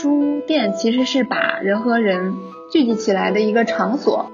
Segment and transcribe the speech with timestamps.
[0.00, 2.36] 书店其实是把人和人
[2.72, 4.30] 聚集起来的一个场所。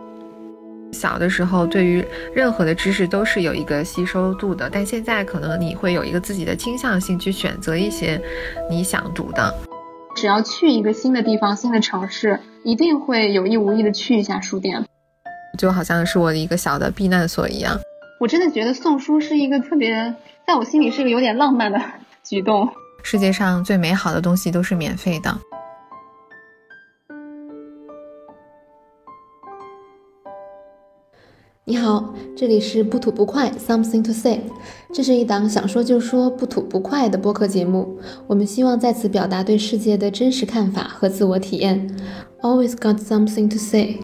[0.93, 2.05] 小的时候，对于
[2.35, 8.21] 任何的知识都是有一个吸收度的，但现在可能你会有一个自己的倾向性去选择一些
[8.69, 9.55] 你想读的。
[10.15, 14.85] 只要去一个新的地方、新的城市，一定会有意无意的去一下书店，
[15.59, 17.81] 就好像是我的一个小的避难所一样。
[18.21, 20.15] 我真的觉得送书是一个特别，
[20.47, 21.81] 在我心里是一个有点浪漫的
[22.23, 22.69] 举动。
[23.03, 25.37] 世界上最美好的东西都是免费的。
[31.67, 34.39] 你好，这里是不吐不快，Something to say。
[34.93, 37.99] 这是一档想说就说、不吐不快的播客节目。
[38.27, 41.89] 我们希望在此表达对世界的真实看法和自我体验。
[42.43, 44.01] Always got something to say。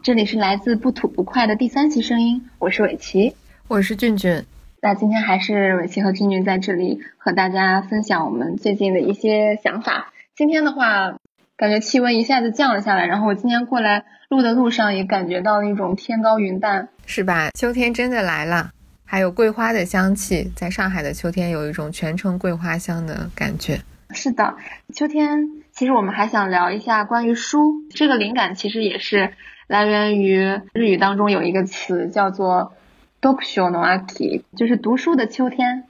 [0.00, 3.34] 这里是来自不吐不快的第三期声音，我是伟奇，
[3.66, 4.44] 我是俊俊。
[4.80, 10.12] 那今天还是伟奇和俊俊在这里和大家分享我们最近的一些想法。
[10.36, 11.16] 今天的话。
[11.58, 17.50] 感觉气温一下子降了下来，然后我今天过来录的路上也感觉到那种天高云淡，是吧？
[17.50, 18.70] 秋天真的来了，
[19.04, 23.80] 还有桂花的香气，在上海的秋天有一种全城桂花香的感觉。
[24.10, 24.54] 是的，
[24.94, 29.32] 秋天其实我们还想聊一下关于书，这个灵感其实也是
[29.66, 32.72] 来源于日语当中有一个词叫做
[33.20, 35.82] “dokusho no aki”，就是读书的秋天。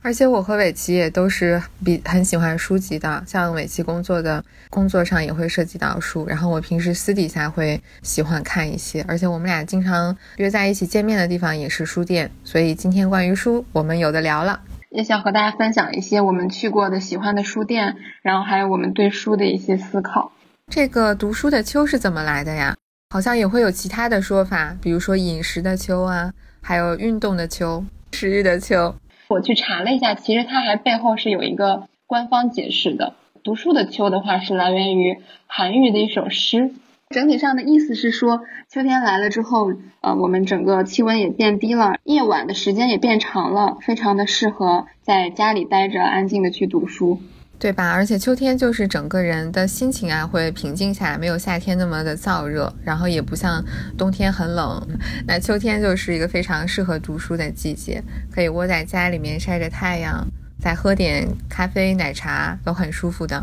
[0.00, 14.60] 而且我和伟奇也都是比很喜欢书籍的，像伟奇工作的工作上也会涉及到书，然后我平时私底下会喜欢看一些，而且我们俩经常约在一起见面的地方也是书店，所以今天关于书我们有的聊了，
[14.90, 20.30] 也想和大家分享一些我们去过的喜欢的书店，然后还有我们对书的一些思考。
[20.70, 22.76] 这个读书的秋是怎么来的呀？
[23.10, 26.32] 好像也会有其他的说法，比如说饮食的秋啊，
[26.62, 28.94] 还有运动的秋，食欲的秋。
[29.28, 33.14] 我去查了一下，其实它还背后是有一个官方解释的。
[33.44, 36.72] 读书的秋的话是来源于韩愈的一首诗，
[37.10, 47.20] 整体上的意思是说，秋天来了之后，呃，我们整个气温也变低了，夜晚的时间也变长了，非常的适合在家里待着，安静的去读书。
[47.58, 47.90] 对吧？
[47.90, 53.64] 而且秋天就是整个人的心情啊会平静下来，没有夏天那么的燥热，然后也不像
[53.96, 54.86] 冬天很冷。
[55.26, 60.24] 那秋天就是一个非常适合读书的季节，可以窝在家里面晒着太阳，
[60.60, 63.42] 再喝点咖啡、奶茶，都很舒服的。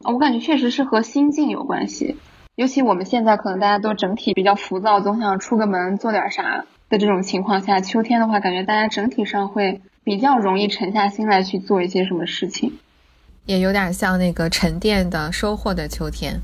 [0.00, 2.16] 我感觉确实是和心境有关系，
[2.56, 12.74] 尤其我们现在可能大家都整体比较浮躁，总想出个门做点啥的这种情况下，秋天的话，感觉大家整体上会比较容易沉下心来去做一些什么事情。
[13.46, 16.40] 也有点像那个沉淀的收获的秋天，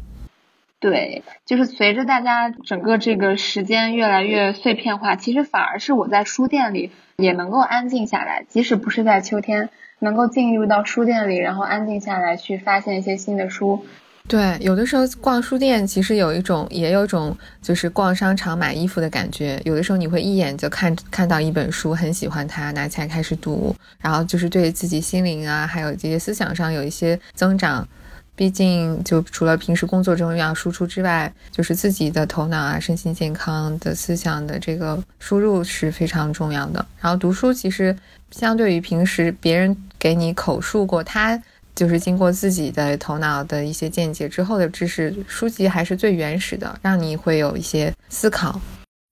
[0.79, 13.85] 对，就是随着大家整个这个时间越来越碎片化，其实反而是我在书店里也能够安静下来，即使不是在秋天，能够进入到书店里，然后安静下来去发现一些新的书。
[14.29, 19.61] 对，有的时候逛书店其实有一种，也有种就是逛商场买衣服的感觉。
[19.65, 27.87] 有的时候你会一眼就看看到一本书，很喜欢它，拿起来开始读，然后就是对自己心灵啊，还有这些思想上有一些增长。
[28.37, 36.87] 毕竟，就除了平时工作中要输出之外，就是自己的头脑啊、身心健康的思想的这个输入是非常重要的。
[37.01, 37.95] 然后读书其实
[38.31, 41.43] 相对于平时别人给你口述过他。
[41.81, 48.61] 就是经过自己的头脑的一些见解之后的知识，书籍还是最原始的，让你会有一些思考。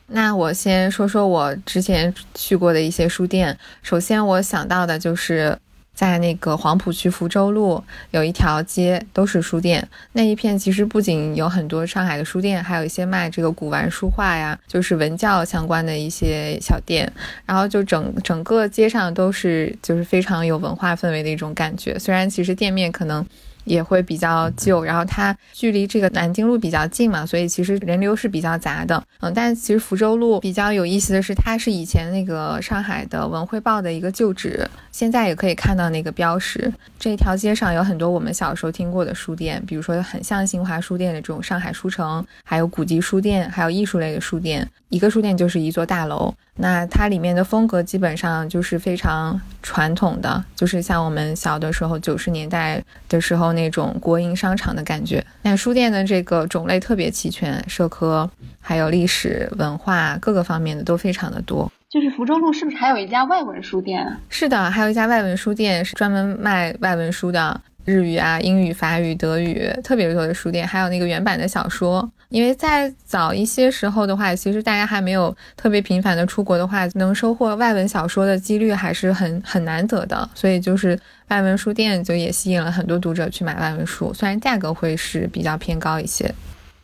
[0.08, 5.58] 那我先说说我之前去过的一些书店，首先我想到的就是。
[5.98, 7.82] 在那个黄浦区福州路
[8.12, 9.84] 有一条街，都是书店。
[10.12, 17.12] 那一片其实不仅有很多上海的书店，还有一些卖这个古玩书画呀，就是文教相关的一些小店。
[17.44, 21.98] 然后就整整个街上都是就是非常有文化氛围的一种感觉。
[21.98, 23.26] 虽然其实店面可能。
[23.68, 29.00] 也会比较旧，然后它距离这个南京路比较近嘛，所以其实人流是比较杂的。
[29.20, 36.72] 嗯，但其实福州路比较有意思的是，它是以前那个上海的《文汇报》的一个旧址，现在也可以看到那个标识。
[36.98, 44.68] 这条街上有很多我们小时候听过的书店，比如说很像新华书店的这种上海书城，还有古籍书店，还有艺术类的书店。
[44.88, 46.34] 一个书店就是一座大楼。
[46.60, 55.24] 那它里面的风格基本上就是非常传统的，就是像我们小的时候九十年代的时候那种国营商场的感觉。
[55.42, 58.28] 那书店的这个种类特别齐全，社科
[58.60, 61.70] 还有历史文化各个方面的都非常的多。
[61.88, 64.04] 就是福州路是不是还有一家外文书店？
[64.28, 67.60] 是的，还有一家外文书店是专门卖外文书的。
[67.88, 72.06] 日语啊、英语、法语、德语特别多的书店，还有那个原版的小说。
[72.28, 80.28] 因为在早一些时候的话，其实大家还没有特别频繁的出国的话，能收获外文小说的几率还是很很难得的。
[80.34, 80.98] 所以就是
[81.28, 86.30] 外文书店就也吸引了很多读者去买外文书，虽然价格会是比较偏高一些。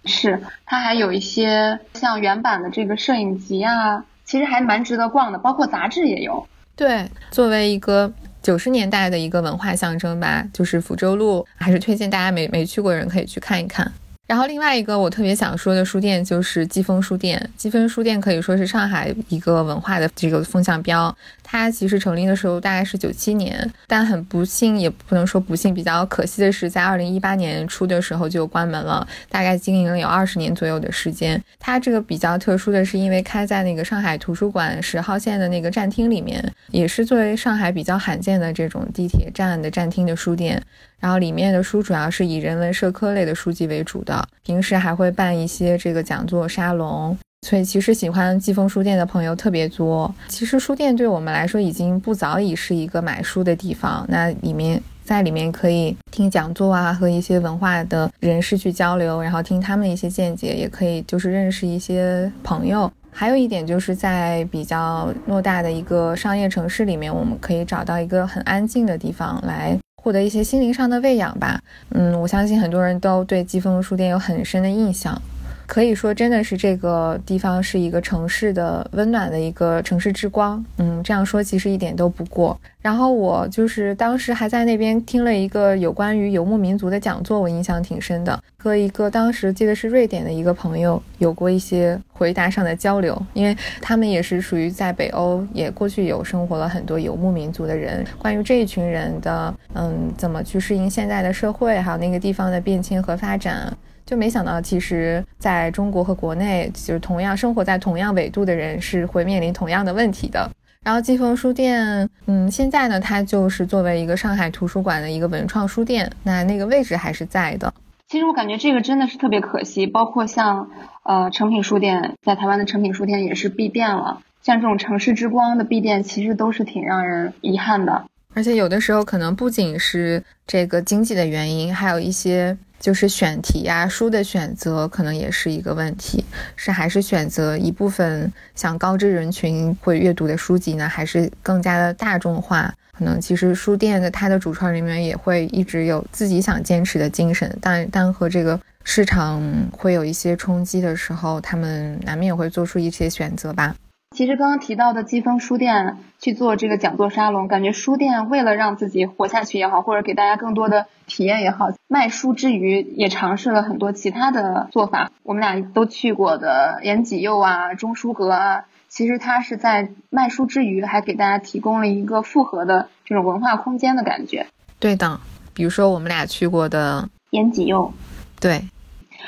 [0.07, 6.47] 是，它还有一些像原版的这个摄影集啊，其实还蛮值得逛的，包括杂志也有。
[6.75, 8.11] 对，作为一个
[8.45, 13.91] 九十年代的一个文化象征吧，就是福州路，还是推荐大家没没去过的人可以去看一看。
[14.27, 17.51] 然后另外一个我特别想说的书店就是季风书店。
[17.57, 21.15] 季风书店可以说是上海一个文化的这个风向标。
[21.43, 31.41] 它其实成立的时候大概是九七年，但很不幸，也不能说不幸，比较可惜的是，在二零一八年初的时候就关门了，大概经营了有二十年左右的时间。
[31.61, 40.61] 它这个比较特殊的是，因为开在那个上海图书馆十号线的那个站厅里面，也是作为上海比较罕见的这种地铁站的站厅的书店。
[41.05, 47.15] 然后里面的书主要是以人文社科类的书籍为主的，平时还会办一些这个讲座沙龙，
[47.47, 50.11] 所以其实喜欢季风书店的朋友特别多。
[50.29, 62.91] 其实书店对我们来说已经不早已是一个买书的地方，那里面在里面可以听讲座啊，和一些文化的人士去交流，然后听他们的一些见解，也可以就是认识一些朋友。
[63.13, 69.79] 还有一点就是在比较偌大的一个商业城市里面，我们可以找到一个很安静的地方来。
[70.05, 71.59] 获得一些心灵上的喂养吧，
[71.89, 75.19] 嗯，我相信很多人都对季风书店有很深的印象。
[75.67, 80.65] 可以说，真的是这个地方是一个城市的温暖的一个城市之光。
[80.79, 82.59] 嗯，这样说其实一点都不过。
[82.81, 88.39] 然后我就是当时还在那边听了一个有关于游牧民族的讲座，我印象挺深的。
[88.59, 98.05] 和一个当时记得是瑞典的一个朋友有过一些回答上的交流，因为他们也是属于在北欧，也过去有生活了很多游牧民族的人。
[98.19, 103.75] 关于这一群人的，嗯，怎么去适应现在的社会，还有那个地方的变迁和发展。
[104.07, 110.51] 就没想到，其实在中国和国内，就是同样生活在同样纬度的人是会面临同样的问题的。
[110.83, 117.73] 然后季风书店，嗯，现在呢，它就是作为一个上海图书馆的一个文创书店，那那个位置还是在的。
[118.09, 120.69] 其实我感觉这个真的是特别可惜，包括像
[121.05, 124.21] 呃诚品书店，在台湾的诚品书店也是闭店了。
[124.43, 128.05] 像这种城市之光的闭店，其实都是挺让人遗憾的。
[128.35, 132.55] 而且有的时候可能不仅是这个经济的原因，还有一些。
[132.85, 136.23] 就是选题呀，书的选择可能也是一个问题，
[136.55, 142.71] 是还是选择一部分像高知人群会阅读的书籍呢，还是更加的大众化？
[142.93, 149.43] 可能其实书店的它的主创人员也会一直有自己想坚持的精神，但但和这个市场
[149.73, 153.75] 会有一些冲击的时候，他们难免会做出一些选择吧。
[154.15, 165.11] 其实刚刚提到的季风书店去做这个讲座沙龙，感觉书店为了让自己活下去也好，或者给大家更多的体验也好，卖书之余也尝试了很多其他的做法。
[165.25, 174.47] 我们俩都去过的延吉佑啊、中书阁啊，其实它是在卖书之余，还给大家提供了一个复合的这种文化空间的感觉。
[174.79, 175.19] 对的，
[175.53, 177.93] 比如说我们俩去过的延吉佑，
[178.41, 178.63] 对。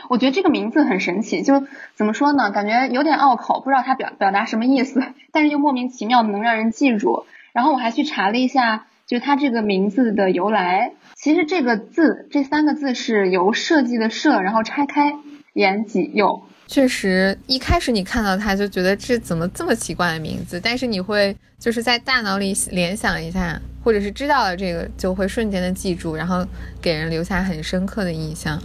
[0.08, 1.64] 我觉得这个名字很神奇，就
[1.94, 2.50] 怎么说呢？
[2.50, 7.26] 感觉有点拗口，不知道它表表达什么意思，但是又莫名其妙的能让人记住。
[7.52, 10.92] 然后我还去查了一下，就它这个名字的由来。
[11.14, 15.14] 其实这个字，这三个字是由设计的设，然后拆开，
[15.54, 16.42] 言己右。
[16.66, 26.44] 确实，一开始你看到它就觉得这怎么这么奇怪的名字，但是你会就是在大脑里联想一下，或者是知道了这个，就会瞬间的记住，然后
[26.82, 28.60] 给人留下很深刻的印象。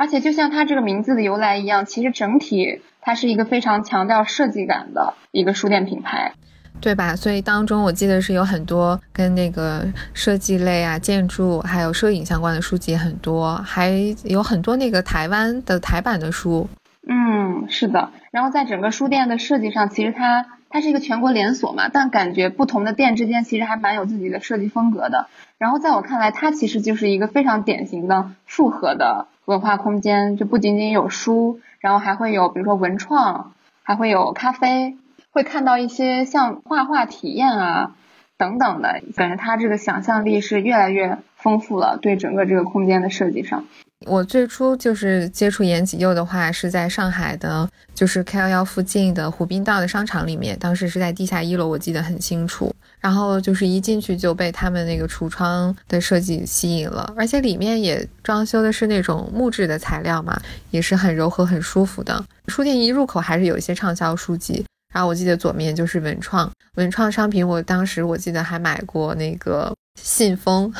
[0.00, 6.32] 而且就像它这个名字的由来一样，其实整体它是一个非常强调设计感的一个书店品牌，
[6.80, 7.14] 对吧？
[7.14, 16.66] 所以当中我记得是有很多跟那个设计类啊、建筑还有摄影相关的书籍很多，还有很多那个台湾的台版的书。
[17.06, 18.10] 嗯，是的。
[18.30, 25.26] 然后在整个书店的设计上，其实它它是一个全国连锁嘛，但感觉不同的店之间其实还蛮有自己的设计风格的。
[25.58, 29.26] 然后在我看来，它其实就是一个非常典型的复合的。
[29.44, 34.96] 文化空间就不仅仅有书，然后还会有比如说文创，还会有咖啡，
[35.32, 37.96] 会看到一些像画画体验啊
[38.36, 41.98] 等等的，感觉他这个想象力是越来越丰富了。
[42.00, 43.64] 对整个这个空间的设计上，
[44.06, 52.72] 我最初就是接触延吉佑的话，是在上海的，就是 K 幺幺附近的湖滨道的商场里面，当时是在地下一楼，我记得很清楚。
[53.00, 60.40] 然后就是一进去就被他们那个橱窗的设计吸引了，而且里面也装修的是那种木质的材料嘛，
[60.70, 62.22] 也是很柔和、很舒服的。
[62.48, 67.46] 书店一入口还是有一些畅销书籍，然后我记得左面就是文创，文创商品。
[67.46, 70.70] 我当时我记得还买过那个信封，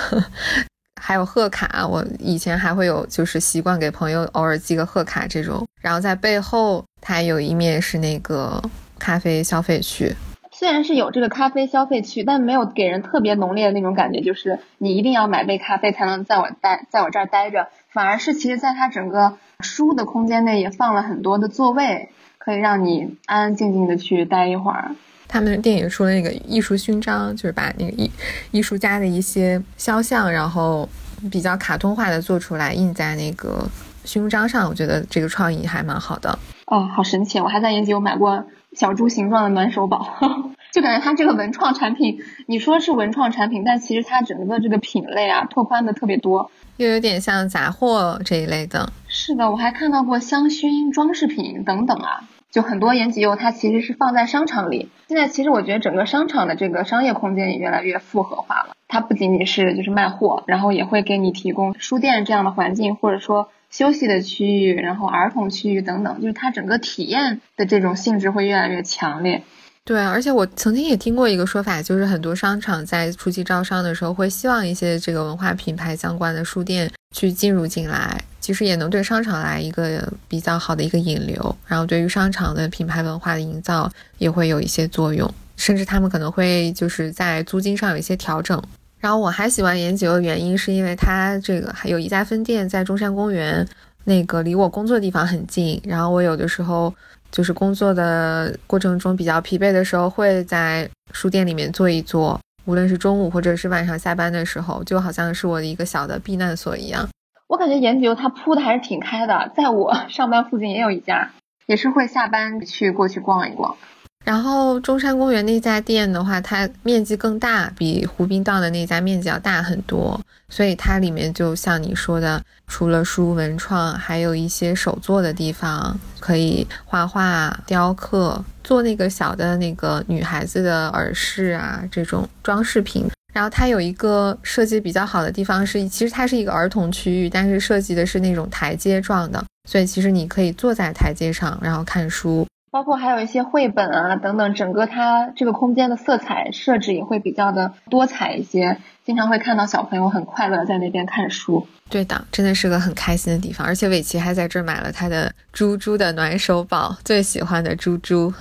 [1.00, 5.66] 还有贺卡，我以前还会有就是习惯给朋友偶尔寄个贺卡这种。
[5.80, 8.62] 然后在背后，它有一面是那个
[8.98, 10.14] 咖啡消费区。
[10.60, 17.68] 虽然是有这个咖啡消费区，但没有给人特别浓烈的那种感觉，就是你一定要买杯咖啡才能在我待在我这儿待着。
[17.88, 24.90] 反而是其实在它整个书的空间内也放了很多的座位，可以让你安安静静的去待一会儿。
[25.26, 28.10] 他们电影出了那个艺术勋章，就是把那个艺
[28.50, 30.86] 艺术家的一些肖像，然后
[31.32, 33.66] 比较卡通化的做出来，印在那个
[34.04, 34.68] 勋章上。
[34.68, 36.38] 我觉得这个创意还蛮好的。
[36.66, 37.40] 哦，好神奇！
[37.40, 40.06] 我还在延吉有买过小猪形状的暖手宝，
[40.72, 48.92] 就感觉它这个文创产品，你说是文创产品，但其实它整个这个品类啊，拓宽的特别多，又有点像杂货这一类的。
[49.08, 52.28] 是的，我还看到过香薰、装饰品等等啊。
[52.50, 54.90] 就很多延吉柚，它其实是放在商场里。
[55.06, 58.74] 现在其实我觉得整个商场的这个商业空间也越来越复合化了。
[58.88, 66.20] 它不仅仅是就是卖货，然后也会给你提供书店这样的环境，或者说休息的区域，然后儿童区域等等。
[66.20, 69.44] 就是它整个体验的这种性质会越来越强烈。
[69.84, 78.22] 对，而且我曾经也听过一个说法，就是很多商场在初期招商的时候，会希望一些这个文化品牌相关的书店去进入进来。
[78.40, 88.60] 其实也能对商场来一个比较好的一个引流，然后对于商场的品牌文化的营造也会有一些作用，甚至他们可能会就是在租金上有一些调整。
[88.98, 93.66] 然后我还喜欢延吉的原因是因为它这个还有一家分店在中山公园，
[94.04, 95.80] 那个离我工作的地方很近。
[95.84, 96.92] 然后我有的时候
[97.30, 107.08] 就是工作的过程中比较疲惫的时候，会在书店里面坐一坐，无论是中午或者是晚上下班的时候，就好像是我的一个小的避难所一样。
[107.48, 111.30] 我感觉延吉它铺的还是挺开的，在我上班附近也有一家，
[111.66, 113.76] 也是会下班去过去逛一逛。
[114.24, 133.10] 然后中山公园那家店的话，它面积更大，比湖滨道的那家面积要大很多，所以它里面就像你说的，除了书文创，还有一些手作的地方，可以画画、雕刻，做那个小的那个女孩子的耳饰啊，这种装饰品。
[133.32, 151.66] 然后它有一个设计比较好的地方是，其实它是一个儿童区域，但是设计的是那种台阶状的，所以其实你可以坐在台阶上，然后看书，包括还有一些绘本啊等等，整个它这个空间的色彩设置也会比较的多彩一些，经常会看到小朋友很快乐在那边看书。
[151.88, 158.32] 对的，真的是个很开心的地方，而且伟奇还在这儿买了他的猪猪的暖手宝，最喜欢的猪猪。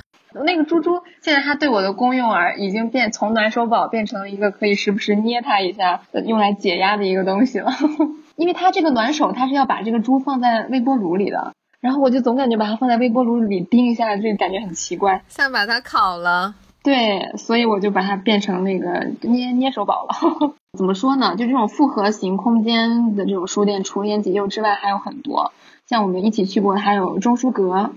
[0.46, 0.92] 那个猪猪
[1.24, 7.72] 现在它对我的功用啊，已经变从暖手宝变成了一个可以时不时捏它一下，用来解压的一个东西了。
[8.38, 16.56] 因为它这个暖手，它是要把这个猪放在微波炉里的，然后我就总感觉把它放在微波炉里叮一下，这个感觉很奇怪，像把它烤了。
[16.82, 20.56] 对，所以我就把它变成那个捏捏手宝了。
[20.78, 21.36] 怎么说呢？
[21.36, 25.52] 就这种复合型空间的这种书店，除了延吉柚之外还有很多，
[25.88, 27.92] 像我们一起去过的还有钟书阁。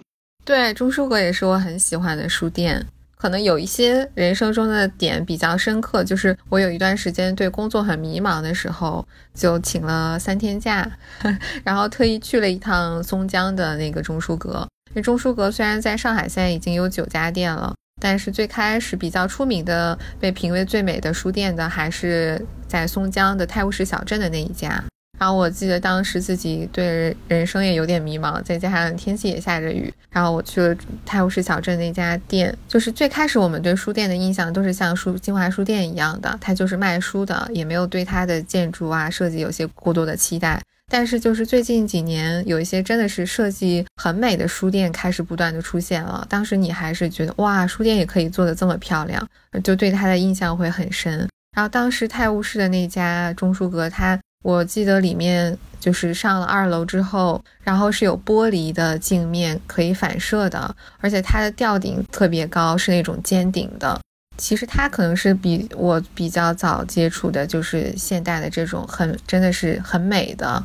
[0.44, 2.86] 对，钟书阁也是我很喜欢的书店。
[3.22, 10.90] 可能有一些人生中的点比较深刻，就是我有一段时间对工作很迷茫的时候，就请了三天假，
[11.62, 14.66] 然后特意去了一趟松江的那个中书阁。
[14.92, 24.82] 那中书阁虽然在上海现在已经有九家店了，但是最开始比较出名的、被评为最美的书店的，还是在松江的泰晤士小镇的那一家。
[25.18, 30.74] 然后我记得当时自己对人生也有点迷茫，再加上天气也下着雨，然后我去了
[31.06, 32.52] 泰晤士小镇那家店。
[32.66, 40.60] 就是最开始我们对书店的印象都是像书新华书店一样的，它就是卖书的，也没有对它的建筑啊设计有些过多的期待。
[40.90, 46.26] 但是就是最近几年，有一些真的是设计很美的书店开始不断的出现了。
[46.28, 49.24] 当时你还是觉得哇，书店也可以做的这么漂亮，
[49.62, 51.28] 就对它的印象会很深。
[51.54, 54.18] 然后当时泰晤士的那家中书阁，它。
[54.42, 63.98] 我记得里面就是上了二楼之后，然后是有玻璃的镜面可以反射的，而且它的吊顶特别高，是那种尖顶的。
[64.38, 70.60] 其实它可能是比我比较早接触的，就是现代的这种很真的是很美的、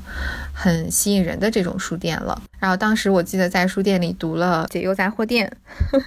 [0.54, 2.42] 很吸引人的这种书店了。
[2.60, 5.52] 然后当时我记得在书店里读了《解忧杂货店》，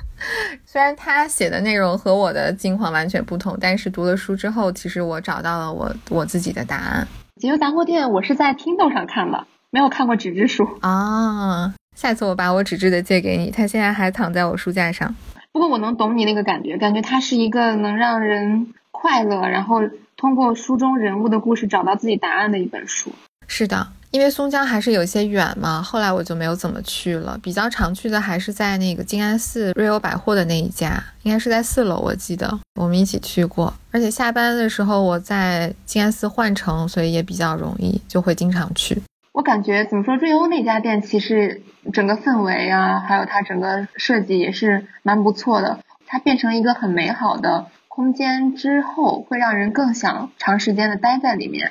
[0.66, 7.06] 虽然他写的内容和我的境况完全不同，但是读了书之后，其实我找到了我我自己的答案。
[7.40, 11.74] 解忧杂货店，我是在 Kindle 上看的，没有看过纸质书啊。
[11.96, 15.14] 下次我把我纸质的借给你，它现在还躺在我书架上。
[15.50, 19.80] 不过我能懂你那个感觉，感觉它是一个能让人快乐，然后
[20.18, 23.10] 通过书中人物的故事找到自己答案的一本书。
[23.48, 27.38] 是的，因为松江还是有些远嘛，后来我就没有怎么去了。
[27.40, 33.72] 比较常去的还是在那个静安寺瑞欧百货的那一家，应该是在四楼，我记得我们一起去过。
[33.92, 39.00] 而且下班的时候我在静安寺换乘，所以也比较容易，就会经常去。
[39.32, 41.62] 我感觉怎么说，瑞欧那家店其实
[41.92, 45.78] 整个氛围啊，还有它整个设计也是蛮不错的。
[46.06, 51.70] 它变成一个很美好的空间之后，会让人更想长时间的待在里面。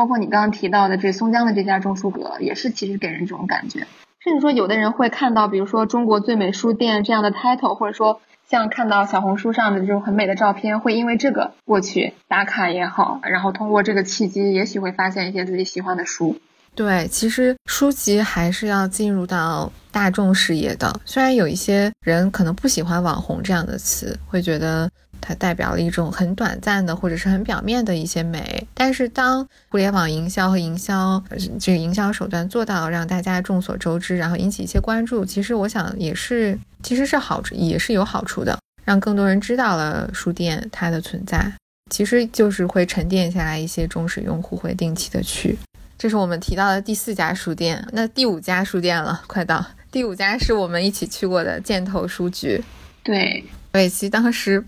[0.00, 3.86] 包括你刚刚提到的这松江的这家钟书阁，也是其实给人这种感觉。
[4.20, 16.38] 甚至说，有的人会看到，比如说“中国最美书店”这样的 title，或者说像看到小红书上的这种很美的照片，会因为这个过去打卡也好，然后通过这个契机，也许会发现一些自己喜欢的书。
[16.74, 20.98] 对，其实书籍还是要进入到大众视野的。
[21.04, 24.90] 虽然有一些人可能不喜欢“网红”这样的词，会觉得。
[25.20, 31.22] 它代表了一种很短暂的或者是很表面的一些美，但是当互联网营销和营销
[31.58, 41.52] 这个营销手段做到让大家众所周知，然后引起一些关注，其实我想也是其实是好处，也是有好处的，让更多人知道了书店它的存在，
[41.90, 45.58] 其实就是会沉淀下来一些忠实用户会定期的去。
[45.98, 52.62] 这是我们提到的第四家书店，那第五家书店了，快到第五家是我们一起去过的箭头书局。
[53.02, 54.64] 对，尾期当时。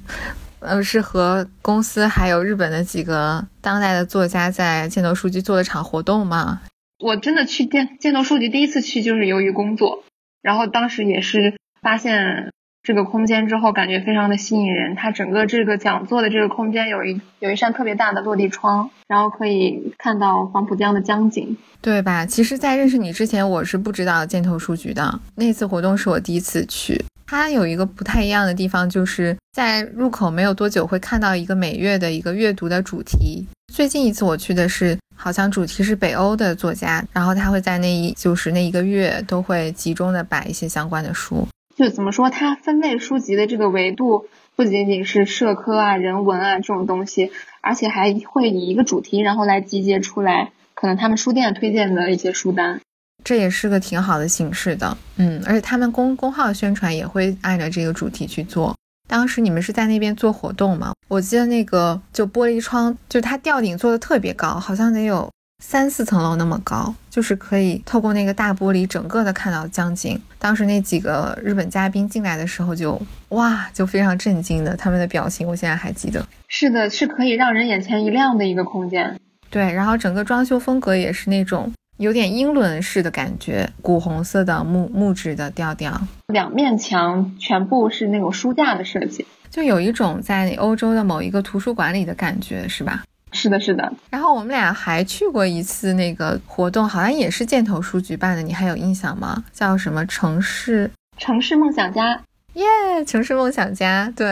[0.62, 6.60] 呃，是和公司还有日本的几个当代的作家在箭头书局做了场活动嘛？
[6.98, 10.04] 我真的去箭箭头书局第一次去就是由于工作，
[10.40, 12.52] 然后当时也是发现
[12.84, 14.94] 这个空间之后，感觉非常的吸引人。
[14.94, 22.24] 它整个这个讲座的这个空间有一有一扇特别大的落地窗，然后可以看到黄浦江的江景，对吧？
[22.24, 25.20] 其实，在认识你之前，我是不知道箭头书局的。
[25.34, 27.04] 那次活动是我第一次去。
[27.32, 33.46] 它有一个不太一样的地方，就是在入口没有多久会看到一个每月的一个阅读的主题。
[33.72, 41.48] 最近一次我去的是，好像主题是北欧的作家，然后他会在那一就是那一个月都会集中的摆一些相关的书。
[41.74, 52.82] 就怎么说，它分类书籍的这个维度不仅仅是社科啊、人文啊这种东西，而且还会以一个主题，然后来集结出来可能他们书店推荐的一些书单。
[53.24, 58.74] 这也是个挺好的形式的，嗯，而且他们公公号宣传也会按照这个主题去做。
[59.08, 60.92] 当时你们是在那边做活动吗？
[61.08, 65.30] 我记得那个就玻璃窗，就它吊顶做的特别高，好像得有
[65.62, 70.18] 三四层楼那么高，就是可以透过那个大玻璃整个的看到江景。
[70.38, 76.26] 当时那几个日本嘉宾进来的时候就哇，就非常震惊的，他们的表情我现在还记得。
[76.48, 79.20] 是的，是可以让人眼前一亮的一个空间。
[79.50, 81.70] 对，然后整个装修风格也是那种。
[82.02, 93.04] 有点英伦式的感觉，古红色的木木质的调调，两面墙全部是那种书架的设计，就有一种在欧洲的某一个图书馆里的感觉，是吧？
[93.30, 93.92] 是的，是的。
[94.10, 99.44] 然后我们俩还去过一次那个活动，好像也是箭头书举办的，你还有印象吗？
[99.52, 100.90] 叫什么城市？
[101.16, 102.20] 城市梦想家。
[102.54, 102.64] 耶，
[103.06, 104.26] 城市梦想家，对，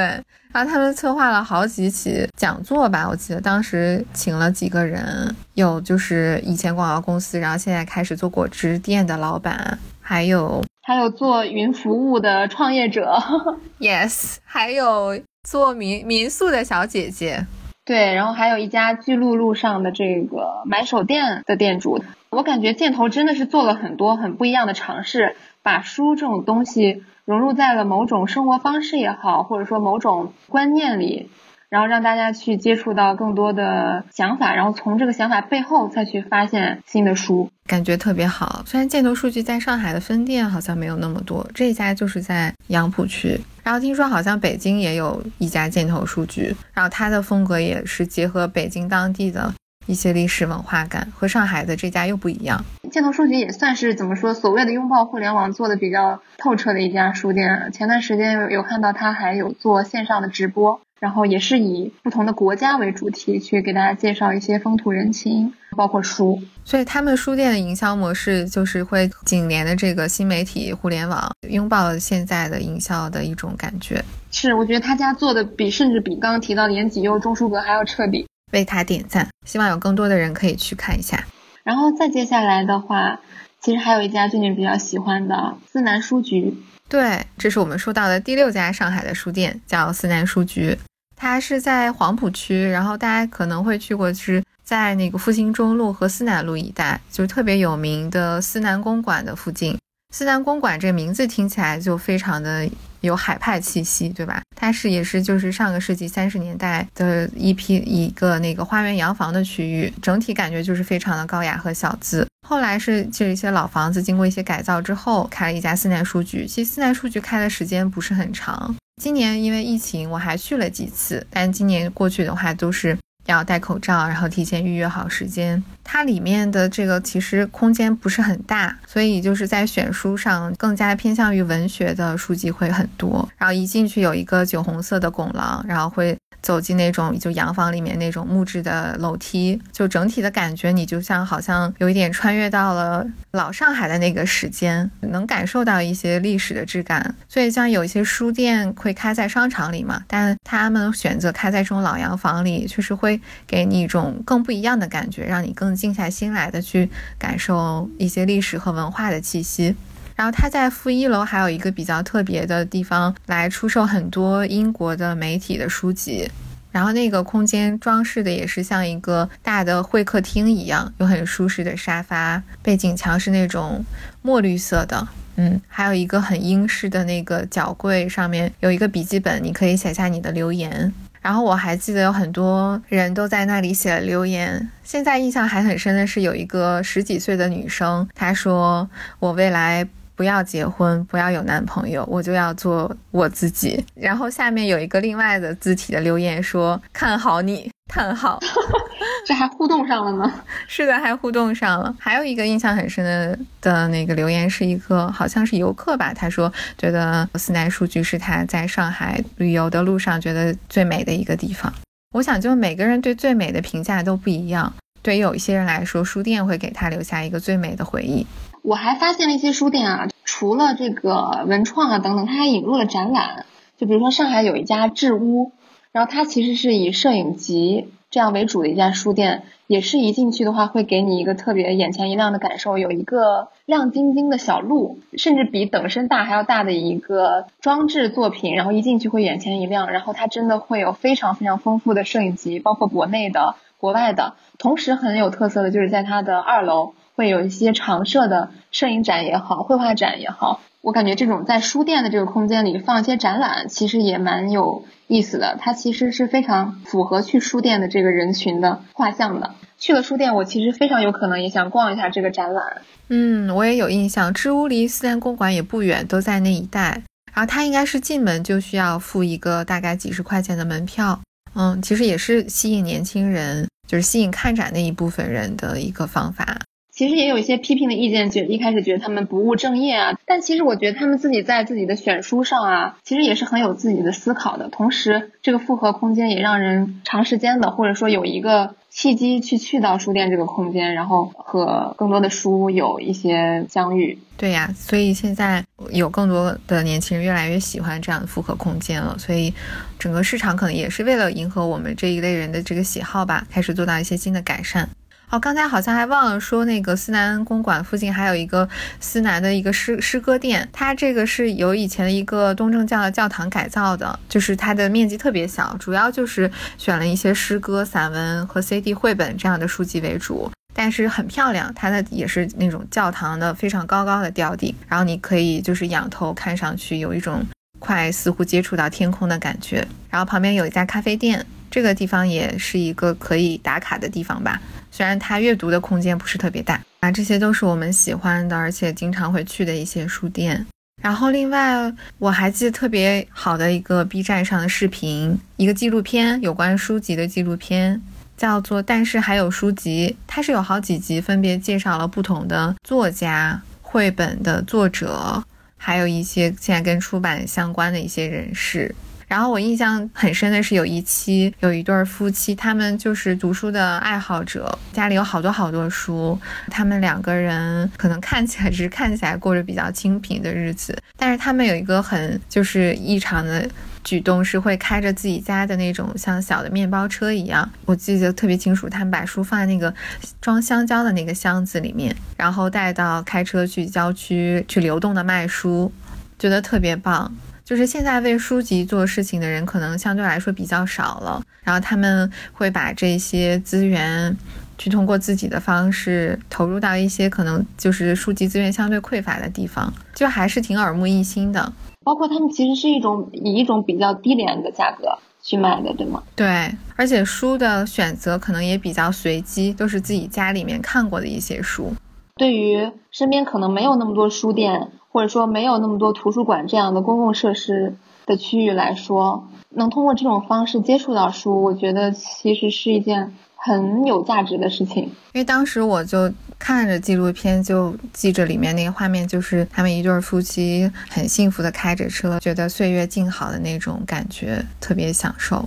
[0.52, 13.16] 然后他们策划了好几起讲座吧，我记得当时请了几个人，有就是以前广告公司，然后现在开始做果汁店的老板，还有还有做云服务的创业者，
[13.80, 17.46] Yes，还有做民民宿的小姐姐，
[17.86, 27.02] 对，然后还有一家巨鹿路上的这个买手店的店主，我感觉箭头真的是做了很多很不一样的尝试，把书这种东西。
[27.30, 31.30] 融入在了某种生活方式也好，或者说某种观念里，
[31.68, 38.64] 然后让大家去接触到更多的想法，然后从这个想法背后再去发现新的书，感觉特别好。
[38.66, 49.54] 虽然箭头数据在上海的分店好像没有那么多，这家就是在杨浦区，然后听说好像北京也有一家箭头数据，然后它的风格也是结合北京当地的。
[49.86, 52.64] 一些历史文化感和上海的这家又不一样。
[52.92, 57.70] 箭头书局也算是怎么说，所谓的拥抱互联网做的比较透彻的一家书店。
[57.72, 66.40] 前段时间有有看到他还有做线上的直播，然后也是以不同的国家为主题去给大家介绍一些风土人情，包括书。
[66.64, 74.04] 所以他们书店的营销模式就是会紧连的这个新媒体互联网，拥抱现在的营销的一种感觉。
[74.30, 78.26] 是，我觉得他家做的比甚至比刚刚提到的延吉优钟书阁还要彻底。
[78.52, 81.24] 为他点赞，希望有更多的人可以去看一下。
[81.62, 83.20] 然后再接下来的话，
[83.60, 86.56] 其实还有一家最近比较喜欢的思南书局。
[86.88, 90.76] 对，这是我们说到的第六家上海的书店，叫思南书局。
[91.14, 99.78] 它是在黄浦区，然后大家可能会去过，是在那个复兴中路和思南路一带，就是特别有名的思南公馆的附近。
[100.12, 102.66] 思南公馆这名字听起来就非常的
[103.00, 104.42] 有海派气息，对吧？
[104.56, 112.26] 它是也是就是上个世纪三十年代的一批一个那个花园洋房的区域，整体感觉就是非常的高雅和小资。
[112.46, 116.46] 后来是这一些老房子经过一些改造之后，开了一家思南书局。
[116.46, 118.74] 其实思南书局开的时间不是很长。
[119.00, 122.96] 今年因为疫情，我还去了几次，但今年过去的话都是。
[123.30, 125.62] 要戴口罩，然后提前预约好时间。
[125.82, 133.28] 它里面的这个其实空间不是很大，所以就是在选书上更加偏向于文学的书籍会很多。
[133.36, 136.16] 然后一进去有一个酒红色的拱廊，然后会。
[136.42, 147.14] 走进那种就洋房里面那种木质的楼梯，就整体的感觉，你就像好像有一点穿越到了老上海的那个时间，能感受到一些历史的质感。
[147.28, 159.76] 所以像有一些书店会开在商场里嘛，但他们选择开在这种老洋房里，确实会给你一种更不一样的感觉，让你更静下心来的去感受一些历史和文化的气息。
[160.20, 166.30] 然后它在负一楼还有一个比较特别的地方，来出售很多英国的媒体的书籍。
[166.70, 173.82] 然后那个空间装饰的也是像一个大的会客厅一样，有很舒适的沙发，背景墙是那种
[174.20, 180.92] 墨绿色的，嗯，还有一个很英式的那个角柜，上面有一个笔记本，你可以写下你的留言。
[181.22, 184.68] 然后我还记得有很多人都在那里写了留言。
[184.84, 188.86] 现在印象还很深的是有一个十几岁的女生，她说
[189.18, 189.88] ：“我未来。”
[190.20, 193.82] 不要结婚，不要有男朋友，我就要做我自己。
[193.94, 198.38] 然后下面有一个另外的字体的留言说：“看好你，叹号。
[199.24, 200.30] ”这还互动上了呢？
[200.68, 201.96] 是的，还互动上了。
[201.98, 211.72] 还有一个印象很深的的那个留言是一个好像是游客吧，他说觉得思南数据是他在上海旅游的路上觉得最美的一个地方。
[212.14, 214.70] 我想，就每个人对最美的评价都不一样。
[215.00, 218.26] 对于有一些人来说，书店会给他留下一个最美的回忆。
[218.62, 223.46] 我还发现了一些书店啊，除了这个文创啊等等，它还引入了展览。
[223.76, 225.50] 就比如说上海有一家智屋，
[225.90, 246.94] 然后它其实是以摄影集这样为主的一家书店，也是一进去的话会给你一个特别眼前一亮的感受，有一个亮晶晶的小鹿，甚至比等身大还要大的一个装置作品，然后一进去会眼前一亮，然后它真的会有非常非常丰富的摄影集，包括国内的、国外的，同时很有特色的就是在它的二楼。
[247.20, 255.58] 会有一些常设的摄影展也好，绘画展也好，我感觉这种在书店的这个空间里放一些展览，其实也蛮有意思的。
[255.60, 259.54] 它其实是非常符合去书店的这个人群的画像的。
[259.78, 262.80] 去了书店，我其实非常有可能也想逛一下这个展览。
[263.10, 267.02] 嗯，我也有印象，知屋离思南公馆也不远，都在那一带。
[267.34, 271.20] 然后它应该是进门就需要付一个大概几十块钱的门票。
[271.54, 276.56] 嗯，其实也是吸引年轻人，就是吸引看展那一部分人的一个方法。
[277.00, 284.68] 其实也有一些批评的意见，觉一开始觉得他们不务正业啊，但其实我觉得他们自己在自己的选书上啊，其实也是很有自己的思考的。
[284.68, 294.18] 同时，这个复合空间也让人长时间的，或者说有一个契机去去到书店这个空间，然后和更多的书有一些相遇。
[294.36, 299.16] 对呀，所以现在有更多的年轻人越来越喜欢这样的复合空间了。
[299.18, 299.54] 所以，
[299.98, 304.86] 整个市场可能也是为了迎合我们这一类人的这个喜好吧，开始做到一些新的改善。
[305.30, 327.46] 哦，刚才好像还忘了说，那个思南公馆附近还有一个思南的一个诗诗歌店，它这个是由以前的一个东正教的教堂改造的，就是它的面积特别小，主要就是选了一些诗歌、散文和 CD 绘本这样的书籍为主，但是很漂亮，它的也是那种教堂的非常高高的吊顶，然后你可以就是仰头看上去，有一种
[327.78, 331.46] 快似乎接触到天空的感觉，然后旁边有一家咖啡店。
[331.70, 340.66] 这个地方也是一个可以打卡的地方吧，虽然它阅读的空间不是特别大啊，这些都是我们喜欢的，而且经常会去的一些书店。
[341.00, 348.02] 然后另外我还记得特别好的一个 B 站上的视频，一个纪录片，有关书籍的纪录片，
[348.36, 355.42] 叫做《但是还有书籍》，它是有好几集，分别介绍了不同的作家、绘本的作者，
[355.78, 358.94] 还有一些现在跟出版相关的一些人士。
[359.30, 366.36] 然后我印象很深的是有一期有一对夫妻，他们就是读书的爱好者，家里有好多好多书。
[366.68, 373.70] 他们两个人可能看起来只是看起来过着比较清贫的日子，但是他们有一个很就是异常的
[374.02, 377.70] 举动，是会开着自己家的那种像小的面包车一样。
[377.84, 379.94] 我记得特别清楚，他们把书放在那个
[380.40, 385.92] 装香蕉的那个箱子里面，然后带到开车去郊区去流动的卖书，
[386.36, 387.32] 觉得特别棒。
[387.70, 394.36] 就是现在为书籍做事情的人可能相对来说比较少了，然后他们会把这些资源
[394.76, 401.72] 去通过自己的方式投入到一些可能就是书籍资源相对匮乏的地方，就还是挺耳目一新的。
[402.02, 406.20] 包括他们其实是一种以一种比较低廉的价格去卖的，对吗？
[406.34, 411.94] 对，而且书的选择可能也比较随机，都是自己家里面看过的一些书。
[412.34, 417.96] 对于身边可能没有那么多书店，或者说没有那么多图书馆这样的公共设施
[418.26, 425.04] 的区域来说，能通过这种方式接触到书，我觉得其实是一件很有价值的事情。
[425.32, 435.64] 因为当时我就看着纪录片，就记着里面那个画面，就是他们一对夫妻很幸福的开着车，觉得岁月静好的那种感觉，特别享受。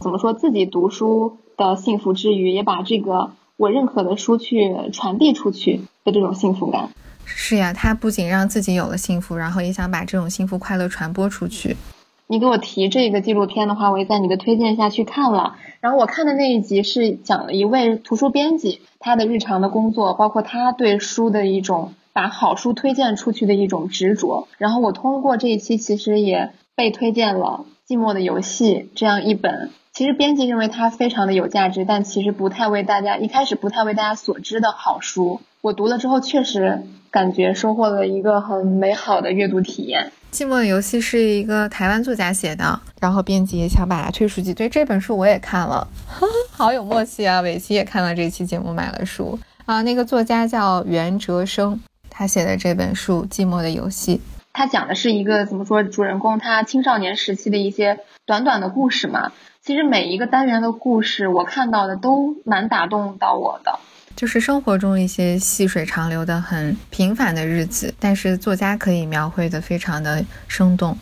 [0.00, 3.32] 怎么说自己读书的幸福之余，也把这个。
[3.58, 6.90] 我认可的书去传递出去的这种幸福感，
[7.26, 11.76] 是呀，他不仅让自己有了幸福，然后也想把这种幸福快乐传播出去。
[12.28, 15.56] 你给我提这个纪录片的话，我也在你的推荐下去看了。
[15.80, 24.48] 然后我看的那一集是讲了一位图书编辑他的日常的工作，包括他对书的一种把好书推荐出去的一种执着。
[24.58, 29.70] 然后我通过这一期，其实也被推荐了《寂寞的游戏》这样一本。
[29.92, 35.40] 其实编辑认为它非常的有价值，但其实不太为大家一开始不太为大家所知的好书。
[35.66, 40.12] 我读了之后，确实感觉收获了一个很美好的阅读体验。
[40.30, 44.54] 寂寞的游戏是一个台湾作家写的，然后编辑也想把它推出去。
[44.54, 45.88] 对这本书我也看了，
[46.52, 47.40] 好有默契啊！
[47.40, 49.82] 伟奇也看了这期节目，买了书啊。
[49.82, 54.18] 那个作家叫袁哲生，他写的这本书《寂寞的游戏》，
[54.52, 59.32] 他讲的是一个怎么说，主人公他青少年时期的一些短短的故事嘛。
[59.62, 63.80] 其实每一个单元的故事，我看到的都蛮打动到我的，
[64.16, 70.96] 就是生活中一些细水长流的很平凡的日子，但是作家可以描绘的非常的生动。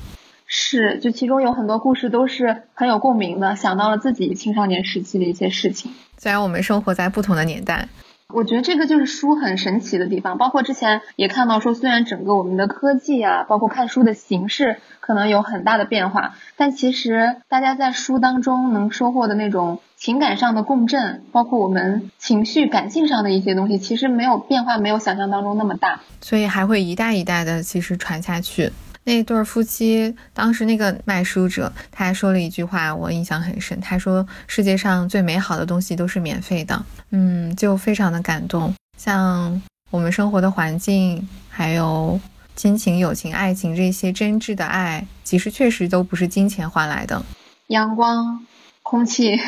[0.46, 5.92] 是，就其中有很多故事都是很有共鸣的，想到了自己青少年时期的一些事情。
[6.18, 7.88] 虽然我们生活在不同的年代。
[8.32, 28.72] 我觉得这个就是书很神奇的地方，包括之前也看到说，虽然整个我们的科技啊，包括看书的形式可能有很大的变化，但其实大家在书当中能收获的那种情感上的共振，包括我们情绪感性上的一些东西，其实没有变化，没有想象当中那么大，所以还会一代一代的其实传下去。
[29.04, 33.78] 那对夫妻当时那个卖书者，他还说了一句话，我印象很深。
[33.80, 38.74] 他说：“世界上最美好的东西都是免费的。”嗯，就非常的感动。
[38.98, 42.18] 像我们生活的环境，还有
[42.56, 47.22] 亲情、友情、爱情这些真挚的爱，其实确实都不是金钱换来的。
[47.66, 48.46] 阳光、
[48.82, 49.38] 空气、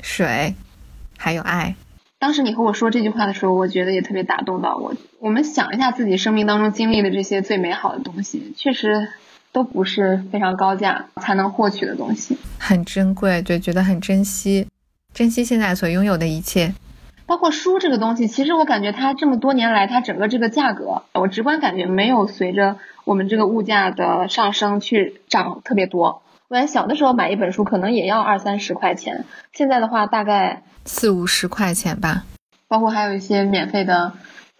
[0.00, 0.54] 水，
[1.18, 1.74] 还有爱。
[2.18, 4.94] 当时你和我说这句话的时候，我觉得也特别打动到我。
[5.24, 9.08] 我们想一下自己生命当中经历的这些最美好的东西，确实
[9.52, 14.68] 都不是非常高价才能获取的东西，很珍贵，对，觉得很珍惜，
[15.14, 16.74] 珍惜现在所拥有的一切。
[17.24, 26.20] 包括书这个东西，其实我感觉它这么多年来，它整个这个价格，我直观感觉没有随着我们这个物价的上升去涨特别多。
[26.48, 30.64] 我在小的时候买一本书可能也要二三十块钱，现在的话大概。
[30.84, 32.26] 四五十块钱吧，
[32.68, 34.12] 包括还有一些免费的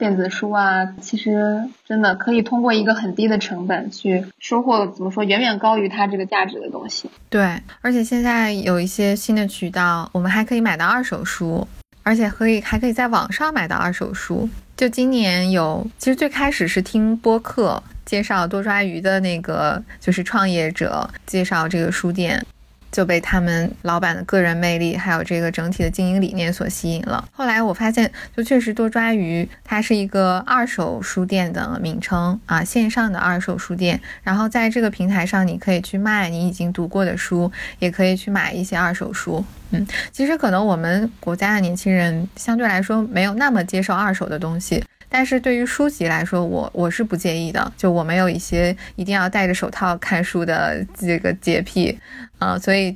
[0.04, 7.08] 电子书啊，其实真的可以通过一个很低的成本去收获，怎么说，远远高于它这个价值的东西。
[7.30, 11.66] 对，而且现在有一些新的渠道，我们还可以买到二手书，
[12.02, 14.46] 而且可以还可以在网上买到二手书。
[14.76, 22.44] 就今年有，其实最开始是听播客介绍多抓鱼的那个，就是创业者介绍这个书店。
[22.94, 27.28] 就被他们老板的个人魅力，还有这个整体的经营理念所吸引了。
[27.32, 34.00] 后来我发现，就确实多抓鱼，它是一个二手书店的名称啊，线上的二手书店。
[34.22, 39.44] 然后在这个平台上，你可以去卖你已经读过的书，也可以去买一些二手书。
[39.70, 44.80] 嗯，其实可能我们国家的年轻人相对来说没有那么接受二手的东西。
[45.14, 47.72] 但是对于书籍来说，我我是不介意的。
[47.76, 51.96] 就我没有一些一定要戴着手套看书的这个洁癖，
[52.40, 52.92] 啊，所以，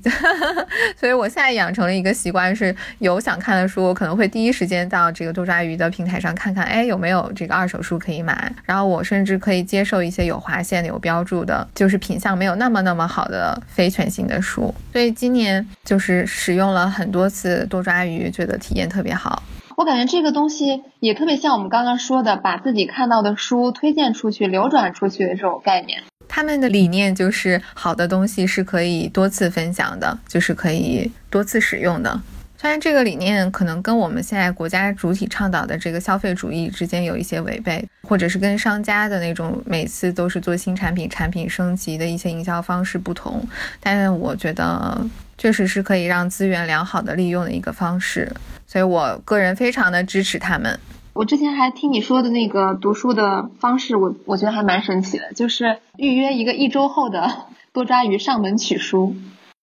[0.99, 8.53] 所以我现在养成了一个习惯，是有想看的书，我可能会第一时间到这个多抓鱼的平台上看看，哎，有没有这个二手书可以买。
[8.65, 14.75] 然后我甚至可以接受一些有划线的、有标注的，就是品相没有那么那么好的非全新的书。
[14.93, 19.41] 所以今年就是使用了很多次多抓鱼，觉得体验特别好。
[19.79, 26.03] 我感觉这个东西也特别像我们刚刚说的，把自己看到的书推荐出去、流转出去的这种概念。
[26.27, 32.21] 他们的理念就是好的东西是可以多次分享的，就是可以多次使用的。
[32.61, 43.41] 虽然这个理念可能跟我们现在国家主体倡导的这个消费主义之间有一些违背，或者是跟商家的那种每次都是做新产品、产品升级的一些营销方式不同，
[43.79, 45.01] 但是我觉得
[45.39, 48.29] 确实是可以让资源良好的利用的一个方式。
[48.67, 50.81] 所以我个人非常的支持他们。
[51.13, 57.31] 我之前还听你说的那个读书的方式，我我觉得还蛮神奇的，就是预约一个一周后的
[57.73, 59.15] 多抓鱼上门取书，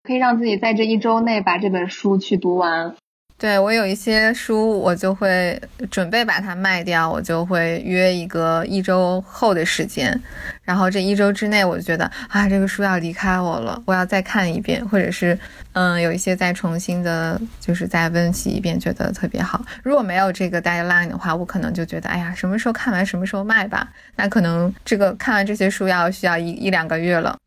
[0.04, 2.94] 可以让自己在这一周内把这本书去读完。
[3.38, 10.18] 对我有一些书，我就会准备把它卖掉，我就会约一个一周后的时间，
[10.64, 15.38] 然后这一周之内，我就觉得啊，这个书要离开我了，我要再看一遍，或者是
[15.74, 19.62] 嗯，有一些再重新的，就是再温习一遍，觉得特别好。
[19.84, 23.90] 如果没有这个 deadline 的话，我可能就觉得，哎呀，什么时候看完什么时候卖吧。
[24.16, 27.38] 那可能这个看完这些书要需要一一两个月了。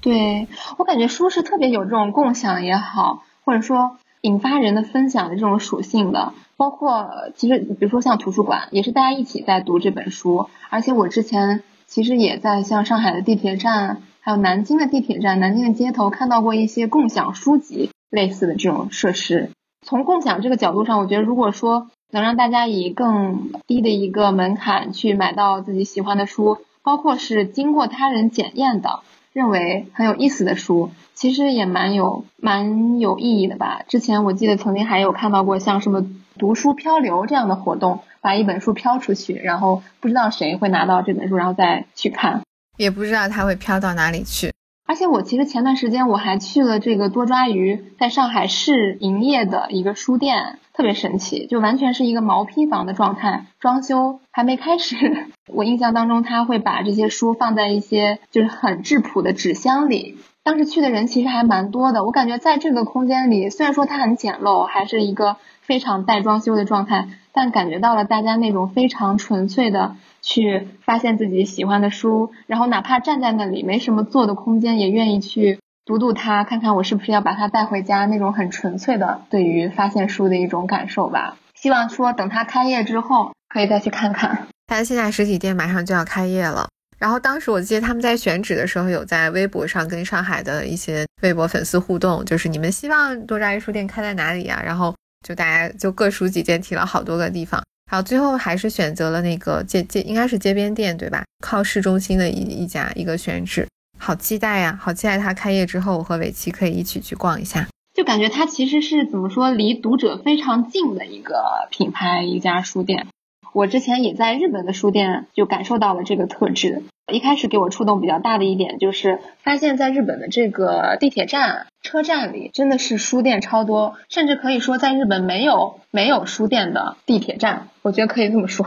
[0.00, 3.96] 对我感觉书是特别有这种共享也好，或者说。
[4.22, 10.48] 引发人的分享的这种属性的，包括其实比如说像图书馆，也是大家一起在读这本书。
[10.70, 19.50] 而且我之前其实也在像上海的地铁站，还有南京的地铁站、南京的街头看到过一些共享书籍类似的这种设施。
[19.86, 28.98] 从共享这个角度上，我觉得如果说能让大家以更低的一个门槛去买到自己喜欢的书，包括是经过他人检验的。
[29.38, 33.82] 认为很有意思的书，其实也蛮有蛮有意义的吧。
[33.86, 36.04] 之前我记得曾经还有看到过像什么
[36.36, 42.42] 读书漂流这样的活动，把一本书飘出去，然后不知道谁会拿到这本书，然后再去看，
[42.78, 44.52] 也不知道它会飘到哪里去。
[44.88, 55.26] 而且我其实前段时间我还去了这个多抓鱼在上海市营业的一个书店，特别神奇，就完全是一个毛坯房的状态，装修还没开始。
[55.52, 60.18] 我印象当中他会把这些书放在一些就是很质朴的纸箱里。
[60.44, 69.96] 当时去的人其实还蛮多的，我感觉在这个空间里，虽然说它很简陋，还是一个非常待装修的状态，但感觉到了大家那种非常纯粹的。
[70.20, 75.58] 去发现自己喜欢的书，然后哪怕站在那里没什么坐的空间，也愿意去
[75.88, 81.38] 读读它，看看我是不是要把它带回家，那种很纯粹的对于发现书的一种感受吧。
[81.54, 84.48] 希望说等它开业之后，可以再去看看。
[84.66, 94.60] 它现在实体店马上就要开业了，然后当时我记得他们在选址的时候，有在微博上跟上海的一些微博粉丝互动，就是你们希望多抓一书店开在哪里啊？
[94.62, 94.94] 然后
[95.26, 97.62] 就大家就各抒己见，提了好多个地方。
[97.90, 101.24] 好，最后还是选择了那个街街，应该是街边店对吧？
[101.42, 103.66] 靠市中心的一一家一个选址，
[103.98, 104.78] 好期待呀！
[104.80, 107.66] 好期待它开业之后，我和伟奇可以一起去逛一下。
[107.94, 113.06] 就感觉它其实是怎么说，离读者非常近的一个品牌，一家书店。
[113.52, 116.84] 我之前也在日本的书店就感受到了这个特质。
[117.10, 128.66] 一开始给我触动比较大的一点，就是发现在日本的这个地铁站、车站里，真的是书店超多，甚至可以说在日本没有没有书店的地铁站，我觉得可以这么说，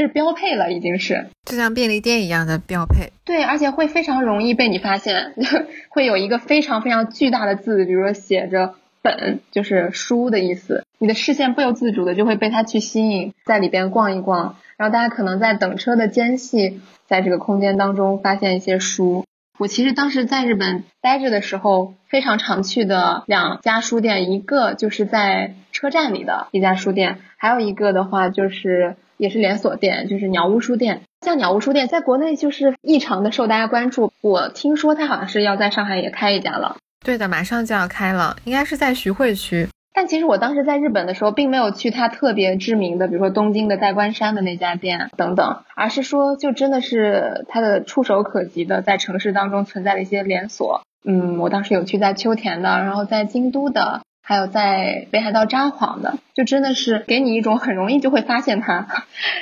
[0.00, 3.12] 就是标配了，已经是就像便利店一样的标配。
[3.26, 5.34] 对，而且会非常容易被你发现，
[5.90, 14.56] 会有一个非常非常巨大的字，比如说写着“本”，就是书的意思，你的视线不由自主的就会被它去吸引，在里边逛一逛。
[14.78, 19.26] 然后大家可能在等车的间隙，在这个空间当中发现一些书。
[19.58, 31.02] 我其实当时在日本待着的时候，非常常去的两家书店，一个就是在车站里的一家书店，还有一个的话就是也是连锁店，就是鸟屋书店。
[31.20, 34.10] 像鸟屋书店在国内就是异常的受大家关注。
[34.22, 36.76] 我听说它好像是要在上海也开一家了。
[37.04, 39.68] 对的，马上就要开了，应该是在徐汇区。
[39.92, 50.80] 但其实我当时在日本的时候，并没有去它特别知名的，比如说东京的代官山的那家店等等，而是说就真的是它的触手可及的，在城市当中存在的一些连锁。
[51.04, 58.86] 嗯，我当时有去在秋田的，然后在京都的，还有在北海道札幌的，就真的是给你一种很容易就会发现它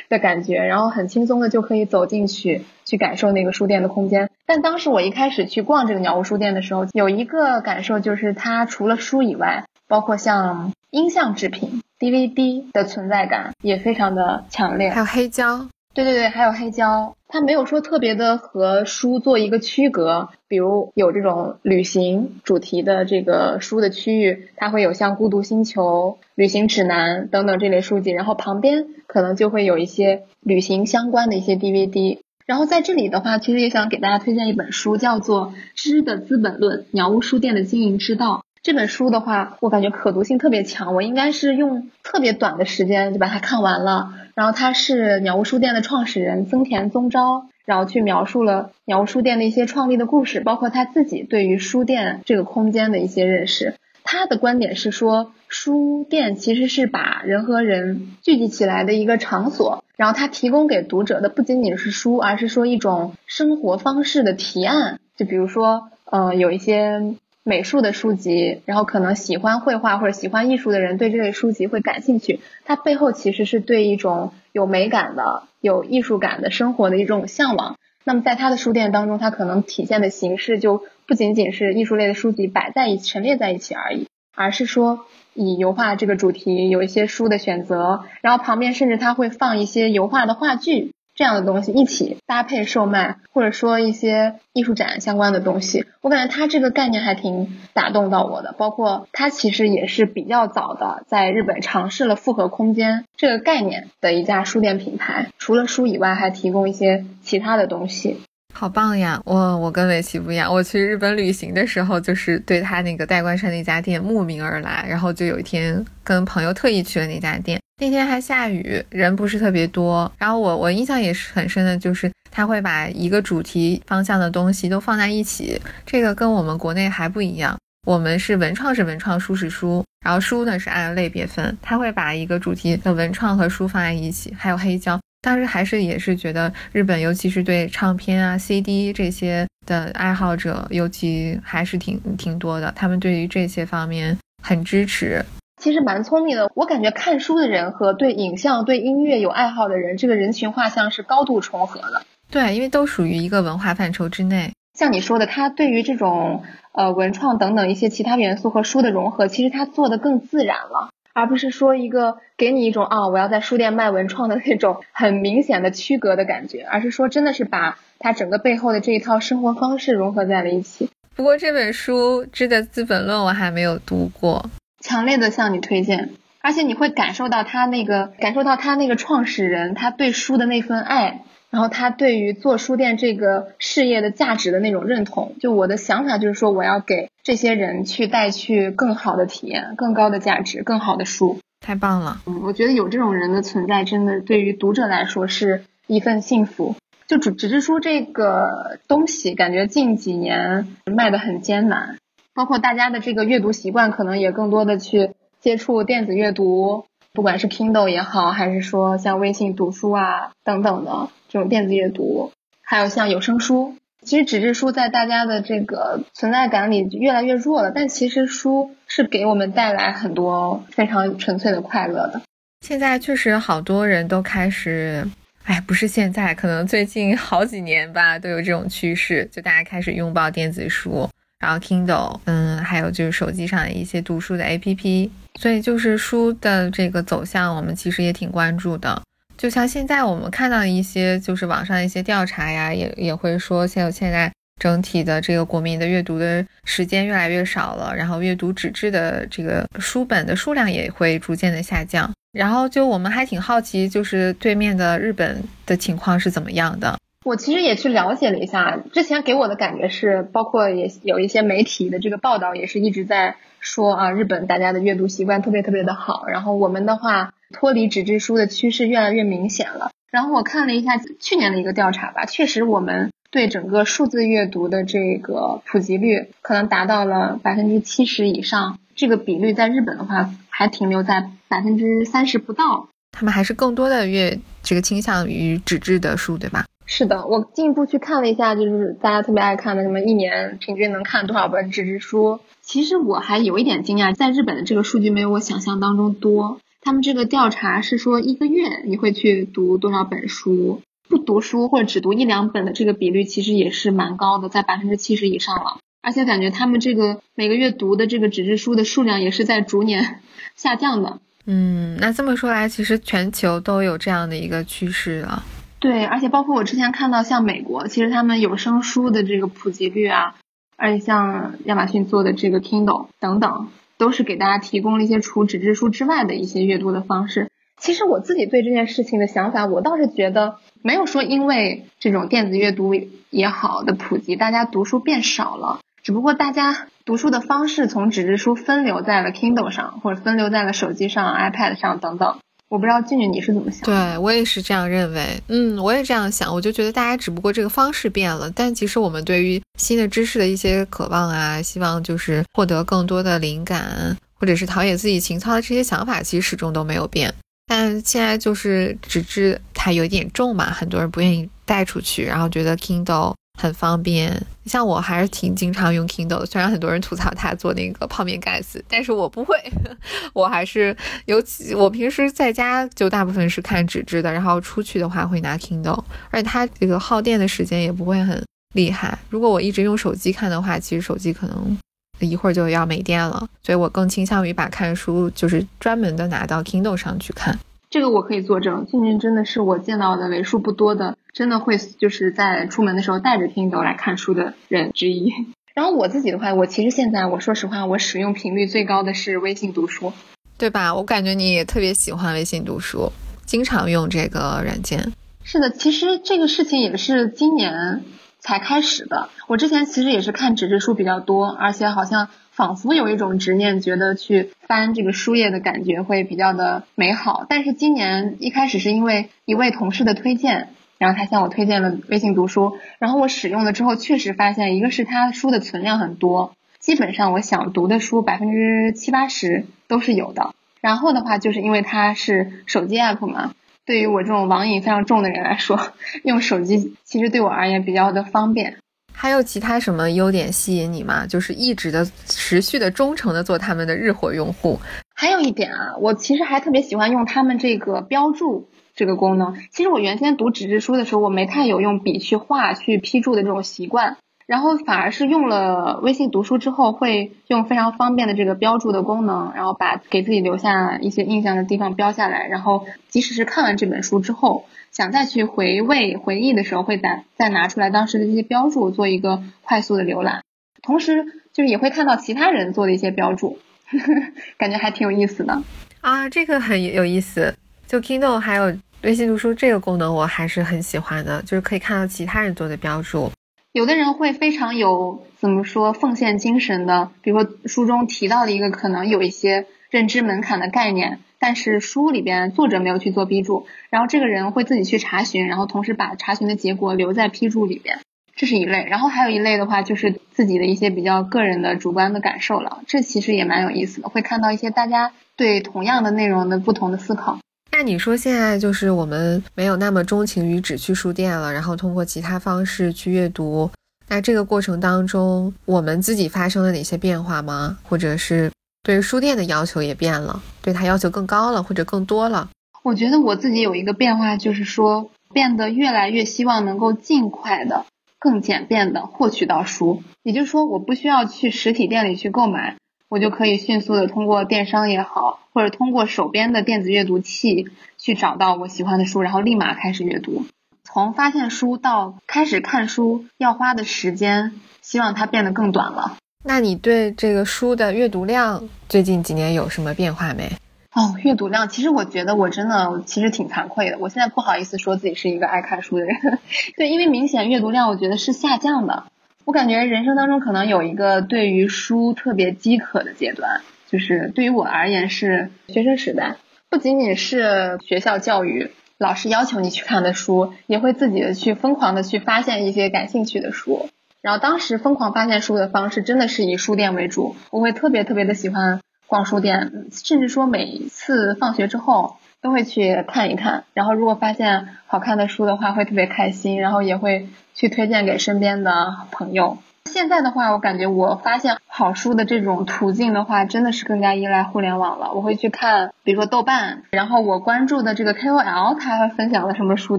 [0.09, 4.31] 的感觉，然后很轻松的就可以走进去，去感受那个书店的空间。
[4.47, 38.37] 但当时我一开始去逛这个鸟屋书店的时候，有一个感受就是它除了书以外，包括像音像制品、DVD 的存在感也非常的强烈，还有黑胶，对对对，还有黑胶，它没有说特别的和书做一个区隔，比如有这种旅行主题的这个书的区域，它会有像《孤独星球》《旅行指南》等等这类书籍，然后旁边可能就会有一些旅行相关的一些 DVD，然后在这里的话，其实也想给大家推荐一本书，叫做《知的资本论：鸟屋书店的经营之道》。
[38.63, 44.15] 这本书的话，我感觉可读性特别强，我应该是用特别短的时间就把它看完了。
[44.39, 53.75] 然后他是鸟屋书店的创始人增田宗昭，然后去描述了鸟屋书店的一些创立的故事，包括他自己对于书店这个空间的一些认识。
[54.05, 65.01] 他的观点是说，书店其实是把人和人聚集起来的一个场所，然后他提供给读者的不仅仅是书，而是说一种生活方式的提案。
[65.17, 67.17] 就比如说，呃，有一些。
[67.49, 72.41] 美术的书籍，然后可能喜欢绘画或者喜欢艺术的人对这类书籍会感兴趣。
[72.67, 77.77] 它背后其实是对一种有美感的、有艺术感的生活的一种向往。
[78.05, 90.93] 那么在他的书店当中，它可能体现的形式就不仅仅是艺术类的书籍摆在一、陈列在一起而已，而是说以油画这个主题有一些书的选择，然后旁边甚至他会放一些油画的画具。
[91.19, 98.55] 这样的东西一起搭配售卖，或者说一些艺术展相关的东西，我感觉它这个概念还挺打动到我的。
[98.57, 108.21] 包括它其实也是比较早的在日本尝试了复合空间这个概念的一家书店品牌，除了书以外，还提供一些其他的东西。
[108.55, 109.21] 好棒呀！
[109.25, 120.11] 我我跟伟奇不一样，我去日本旅行的时候，就是对他那个代官山那家店慕名而来，然后就有一天跟朋友特意去了那家店，那天还下雨，人不是特别多。
[120.19, 127.57] 然后我我印象也是很深的，就是他会把一个主题方向的东西都放在一起，这个跟我们国内还不一样。
[127.87, 134.99] 我们是文创是文创，书是书，然后书呢是按类别分，他会把一个主题的文创和书放在一起，还有黑胶。
[135.23, 142.73] 当时还是也是觉得日本，尤其是对唱片啊、CD 这些的爱好者，尤其还是挺挺多的。
[142.77, 145.25] 他们对于这些方面很支持，
[145.59, 146.51] 其实蛮聪明的。
[146.55, 152.03] 我感觉看书的人和对影像、对音乐有爱好的人，这个人群画像是高度重合的。
[152.31, 154.53] 对，因为都属于一个文化范畴之内。
[154.75, 156.43] 像你说的，他对于这种
[156.73, 160.91] 呃文创等等一些其他元素和书的融合，其实他做的更自然了。
[161.15, 170.89] 而不是说一个给你一种啊，我要在书店卖文创的那种很明显的区隔的感觉，而是说真的是把它整个背后的这一套生活方式融合在了一起。
[171.17, 174.49] 不过这本书《知的资本论》我还没有读过，
[174.89, 176.09] 强烈的向你推荐，
[176.41, 181.25] 而且你会感受到他那个感受到他那个创始人他对书的那份爱。
[181.51, 191.39] 然后他对于做书店这个事业的价值的那种认同，就我的想法就是说，我要给这些人去带去更好的体验、更高的价值、更好的书。
[191.61, 196.77] 太棒了，嗯，我觉得有这种人的存在，真的对于读者来说是一份幸福。
[197.07, 201.97] 就纸纸质书这个东西，感觉近几年卖的很艰难，
[202.39, 205.11] 包括大家的这个阅读习惯，可能也更多的去
[205.41, 206.87] 接触电子阅读。
[207.13, 212.31] 不管是 Kindle 也好，还是说像微信读书啊等等的这种电子阅读，
[212.63, 213.75] 还有像有声书，
[214.05, 217.73] 其实纸质书在大家的这个存在感里越来越弱了。
[217.75, 222.23] 但其实书是给我们带来很多非常纯粹的快乐的。
[222.65, 225.05] 现在确实好多人都开始，
[225.43, 231.09] 哎，不是现在，可能最近好几年吧，都有这种趋势，就大家开始拥抱电子书，
[231.39, 235.11] 然后 Kindle，嗯，还有就是手机上的一些读书的 APP。
[235.39, 239.01] 所以就是书的这个走向，我们其实也挺关注的。
[239.37, 252.13] 就像现在我们看到一些，就是网上一些调查呀，也也会说，现现在整体的这个国民的阅读的时间越来越少了，然后阅读纸质的这个书本的数量也会逐渐的下降。
[252.33, 256.99] 然后就我们还挺好奇，就是对面的日本的情况是怎么样的。
[257.29, 263.37] 我其实也去了解了一下，之前给我的感觉是，包括也有一些媒体的这个报道，也是一直在。
[263.61, 269.91] 说啊，日本大家的阅读习惯特别特别的好，然后我们的话脱离纸质书的趋势越来越明显了。
[270.13, 282.89] 然后我看了一下去年的一个调查吧，确实我们对整个数字阅读的这个普及率可能达到了百分之七十以上，这个比率在日本的话还停留在百分之三十不到。
[283.11, 286.65] 他们还是更多的阅这个倾向于纸质的书，对吧？
[286.91, 292.41] 是的，我进一步去看了一下，就是大家特别爱看的什么一年平均能看多少本纸质书。
[292.63, 296.61] 其实我还有一点惊讶，在日本的这个数据没有我想象当中多。
[296.81, 305.79] 他们这个调查是说一个月你会去读多少本书，不读书或者只读一两本的这个比率其实也是蛮高的，在百分之七十以上了。
[306.01, 310.21] 而且感觉他们这个每个月读的这个纸质书的数量也是在逐年
[310.57, 311.21] 下降的。
[311.45, 315.45] 嗯，那这么说来，其实全球都有这样的一个趋势啊。
[315.81, 320.35] 对，而且包括我之前看到像美国，其实他们有声书的这个普及率啊。
[320.77, 327.51] 而且像亚马逊做的这个 Kindle 等等，都是给大家提供了一些除纸质书之外的一些阅读的方式。
[327.81, 332.95] 其实我自己对这件事情的想法，我倒是觉得没有说因为这种电子阅读
[333.31, 335.81] 也好的普及，大家读书变少了。
[336.05, 342.39] 只不过大家读书的方式从纸质书分流在了 Kindle 上，或者分流在了手机上、iPad 上等等。
[342.69, 343.83] 我不知道静静你是怎么想？
[343.83, 346.53] 对我也是这样认为，嗯，我也这样想。
[346.53, 357.33] 我就觉得大家只不过这个方式变了，但其实我们对于新的知识的一些渴望啊，希望就是获得更多的灵感，或者是陶冶自己情操的这些想法，其实始终都没有变。
[357.67, 363.35] 但现在就是纸质它有点重嘛，很多人不愿意带出去，然后觉得 Kindle。
[363.61, 369.57] 很方便，像我还是挺经常用 Kindle，的虽然很多人吐槽它做那个泡面盖子，但是我不会，
[370.33, 378.41] 我还是尤其我平时在家就大部分是看纸质的，然后出去的话会拿 Kindle，而且它这个耗电的时间也不会很
[378.75, 379.19] 厉害。
[379.29, 381.77] 如果我一直用手机看的话，其实手机可能
[382.21, 387.59] 一会儿就要没电了，所以我更倾向于把看书就是专门的拿到 Kindle 上去看。
[387.91, 395.33] 这个我可以作证，静静真的是我见到的为数不多的真的会就是在出门的时候带着 Kindle 来看书的人之一。
[395.75, 400.13] 然后我自己的话，我其实现在我说实话，我使用频率最高的是微信读书，
[400.59, 400.95] 对吧？
[400.95, 403.11] 我感觉你也特别喜欢微信读书，
[403.47, 405.13] 经常用这个软件。
[405.43, 408.03] 是的，其实这个事情也是今年
[408.39, 409.31] 才开始的。
[409.47, 412.29] 我之前其实也是看纸质书比较多，而且好像。
[412.59, 417.47] 仿佛有一种执念，觉得去翻这个书页的感觉会比较的美好。
[417.49, 430.53] 但是今年一开始是因为一位同事的推荐，然后他向我推荐了微信读书，然后我使用了之后，确实发现一个是它书的存量很多，基本上我想读的书百分之七八十都是有的。
[430.81, 433.53] 然后的话，就是因为它是手机 app 嘛，
[433.87, 435.79] 对于我这种网瘾非常重的人来说，
[436.25, 438.79] 用手机其实对我而言比较的方便。
[439.21, 441.27] 还有其他什么优点吸引你吗？
[441.27, 444.79] 就是一直的、持续的、忠诚的做他们的日活用户。
[445.13, 449.57] 还有一点啊，我其实还特别喜欢用他们这个标注这个功能。
[449.73, 454.19] 其实我原先读纸质书的时候，我没太有用笔去画、去批注的这种习惯。
[454.47, 470.43] 然后反而是用了微信读书之后，会用非常方便的这个标注的功能，然后把给自己留下一些印象的地方标下来，然后即使是看完这本书之后，想再去回味回忆的时候，会再再拿出来当时的这些标注做一个快速的浏览，
[470.83, 473.59] 同时就是也会看到其他人做的一些标注，
[473.91, 474.15] 呵 呵
[474.57, 475.63] 感觉还挺有意思的
[476.01, 477.55] 啊，这个很有意思。
[477.87, 483.31] 就 Kindle 还有微信读书这个功能，我还是很喜欢的，就是可以看到其他人做的标注。
[483.73, 498.01] 有的人会非常有怎么说奉献精神的，比如说书中提到的一个可能有一些认知门槛的概念，但是书里边作者没有去做批注，然后这个人会自己去查询，然后同时把查询的结果留在批注里边，
[498.35, 498.85] 这是一类。
[498.89, 507.39] 然后还有一类的话就是自己的一些比较个人的主观的感受了，这其实也蛮有意思的，会看到一些大家对同样的内容的不同的思考。
[507.71, 513.71] 那你说现在就是我们没有那么钟情于只去书店了，然后通过其他方式去阅读。
[514.09, 517.79] 那这个过程当中，我们自己发生了哪些变化吗？
[517.85, 518.51] 或者是
[518.89, 522.49] 对于书店的要求也变了，对它要求更高了，或者更多了？
[522.83, 527.85] 我觉得我自己有一个变化，就是说变得越来越希望能够尽快的、
[528.19, 530.03] 更简便的获取到书。
[530.23, 532.77] 也就是说，我不需要去实体店里去购买。
[533.11, 537.69] 我就可以迅速的通过电商也好，或者通过手边的电子阅读器
[537.99, 540.47] 去找到我喜欢的书，然后立马开始阅读。
[540.83, 546.17] 从发现书到开始看书要花的时间，希望它变得更短了。
[546.45, 550.51] 那你对这个书的阅读量最近几年有什么变化没？
[550.95, 553.99] 哦，阅读量，其实我觉得我真的其实挺惭愧的。
[553.99, 556.17] 我现在不好意思说自己是一个爱看书的人，
[556.77, 559.05] 对，因为明显阅读量我觉得是下降的。
[559.45, 566.37] 我感觉人生当中可能有一个对于书特别饥渴的阶段，就是对于我而言是学生时代，
[566.71, 573.89] 不仅仅是学校教育，老师要求你去看的书，也会自己的去疯狂的去发现一些感兴趣的书。
[574.29, 583.65] 然后当时疯狂发现书的方式真的是以书店为主，我会特别特别的喜欢逛书店，甚至说每次放学之后都会去看一看。
[583.73, 587.27] 然后如果发现好看的书的话，会特别开心，然后也会。
[587.55, 589.59] 去推荐给身边的朋友。
[589.87, 595.13] 现在的话，我感觉我发现好书的这种途径的话，真的是更加依赖互联网了。
[595.13, 599.99] 我会去看，比如说豆瓣，然后我关注的这个 KOL 他会分享了什么书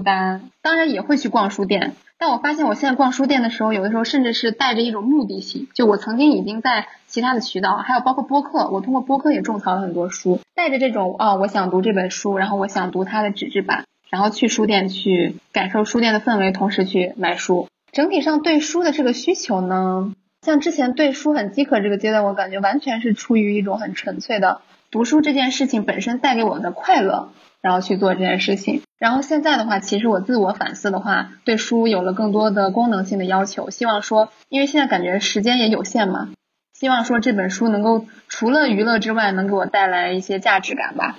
[0.00, 1.96] 单，当然也会去逛书店。
[2.20, 13.84] 但我发现我现在逛书店的时候，有的时候甚至是带着一种目的性，就我曾经已经在其他的渠道，还有包括播客，我通过播客也种草了很多书，带着这种啊，我想读这本书，然后我想读它的纸质版。
[14.10, 17.68] 然后去书店去感受书店的氛围，同时去买书。
[17.92, 20.12] 整体上对书的这个需求呢，
[20.42, 28.82] 像之前对书很饥渴这个阶段，我感觉完全是出于一种很纯粹的读书这件事情本身带给我们的快乐，然后去做这件事情。
[28.98, 36.30] 然后现在的话，其实我自我反思的话，对书有了更多的功能性的要求，希望说，因为现在感觉时间也有限嘛，
[36.74, 41.16] 希望说这本书能够除了娱乐之外，能给我带来一些价值感吧。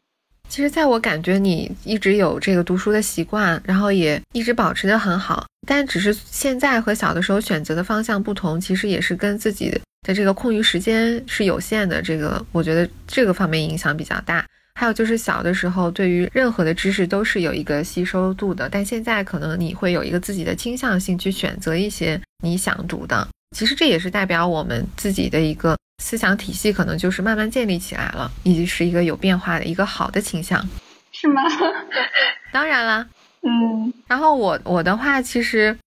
[0.51, 12.01] 其实，在我感觉你一直有这个读书的习惯，然后也一直保持得很好，但只是现在和小的时候选择的方向不同，其实也是跟自己的这个空余时间是有限的。
[12.01, 14.45] 这个我觉得这个方面影响比较大。
[14.75, 23.25] 还有就是小的时候，对于任何的知识都是有一个吸收度的，但现在可能你会有一个自己的倾向性去选择一些你想读的。
[23.55, 25.77] 其实这也是代表我们自己的一个。
[26.01, 30.59] 思想体系可能就是慢慢建立起来了，以及是一个有变化的一个好的倾向，
[31.11, 31.41] 是吗？
[32.51, 33.07] 当然啦，
[33.43, 33.93] 嗯。
[34.07, 35.77] 然后我我的话，其实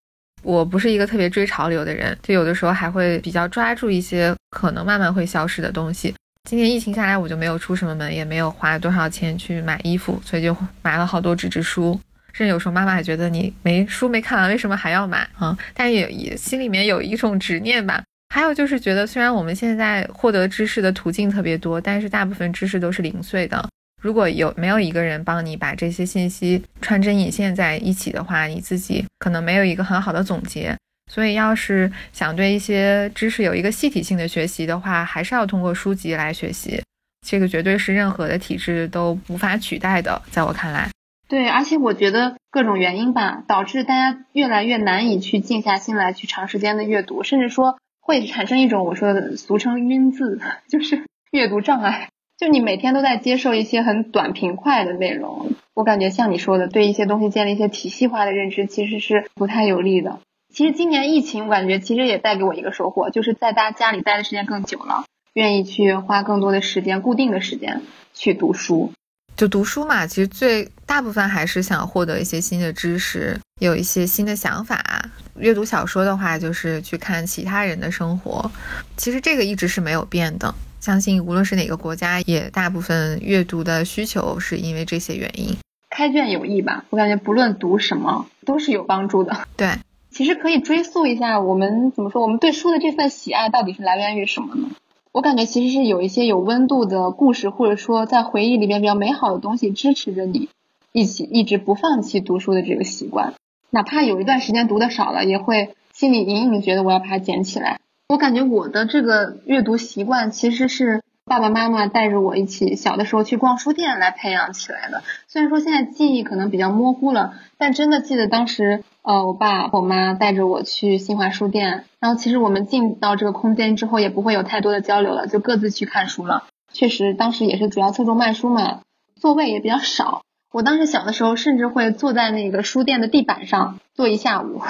[0.43, 6.15] 我不是一个特别追潮流的人，就有的时候还会比较抓住一些可能慢慢会消失的东西。
[6.49, 11.99] 今年疫情下来，我就没有出什么门，也没有花多少钱去买衣服，所以就买了好多纸质书。
[12.33, 15.57] 甚至有时候妈妈还觉得你没书没看完，为什么还要买啊？
[15.73, 18.04] 但也也心里面有一种执念吧。
[18.35, 23.65] 还有就是觉得，虽然我们现在获得知识的途径特别多，但是大部分知识都是零碎的。
[24.03, 30.77] 如果有没有一个人帮你把这些信息穿针引线在一起的话，你自己可能没有一个很好的总结。
[31.09, 36.83] 所以，要是想对一些知识有一个系体性的学习的话，还是要通过书籍来学习。
[37.25, 40.91] 这个绝对是任何的体制都无法取代的，在我看来。
[41.29, 50.39] 对，而且我觉得各种原因吧，导致大家越来越难以去静下心来去长时间的阅读，甚至说会产生一种我说的俗称晕字，
[50.69, 52.11] 就是阅读障碍。
[52.37, 60.19] 就你每天都在接受一些很短平快的内容，我感觉像你说的，对一些东西建立一些体系化的认知，其实是不太有利的。
[60.53, 67.83] 其实今年疫情，我感觉其实也带给我一个收获，就是在大家家里待的时间更久了，愿意去花更多的时间、固定的时间
[68.13, 68.93] 去读书。
[69.37, 75.11] 就读书嘛，其实最大部分还是想获得一些新的知识，有一些新的想法。
[75.37, 78.49] 阅读小说的话，就是去看其他人的生活。
[78.97, 80.55] 其实这个一直是没有变的。
[80.81, 85.57] 相信无论是哪个国家，也大部分阅读的需求是因为这些原因。
[85.91, 86.85] 开卷有益吧？
[86.91, 89.49] 我感觉不论读什么都是有帮助的。
[89.57, 89.79] 对，
[90.11, 92.23] 其实可以追溯一下，我们怎么说？
[92.23, 94.69] 我们对书的这份喜爱到底是来源于什么呢？
[95.15, 100.49] 我感觉其实是有一些有温度的故事，或者说在回忆里边比较美好的东西支持着你，
[100.91, 103.35] 一起一直不放弃读书的这个习惯。
[103.71, 107.79] 哪怕有一段时间读的少了，也会心里隐隐觉得我要把它捡起来。
[108.09, 115.05] 我感觉我的这个阅读习惯其实是爸爸妈妈带着我一起小的时候去逛书店来培养起来的。
[115.29, 126.45] 虽然说现在记忆可能比较模糊了，但真的记得当时，呃，我爸我妈带着我去新华书店，然后其实我们进到这个空间之后也不会有太多的交流了，就各自去看书了。
[126.73, 128.81] 确实，当时也是主要侧重卖书嘛，
[129.21, 130.23] 座位也比较少。
[130.51, 134.63] 我当时小的时候甚至会坐在那个书店的地板上坐一下午，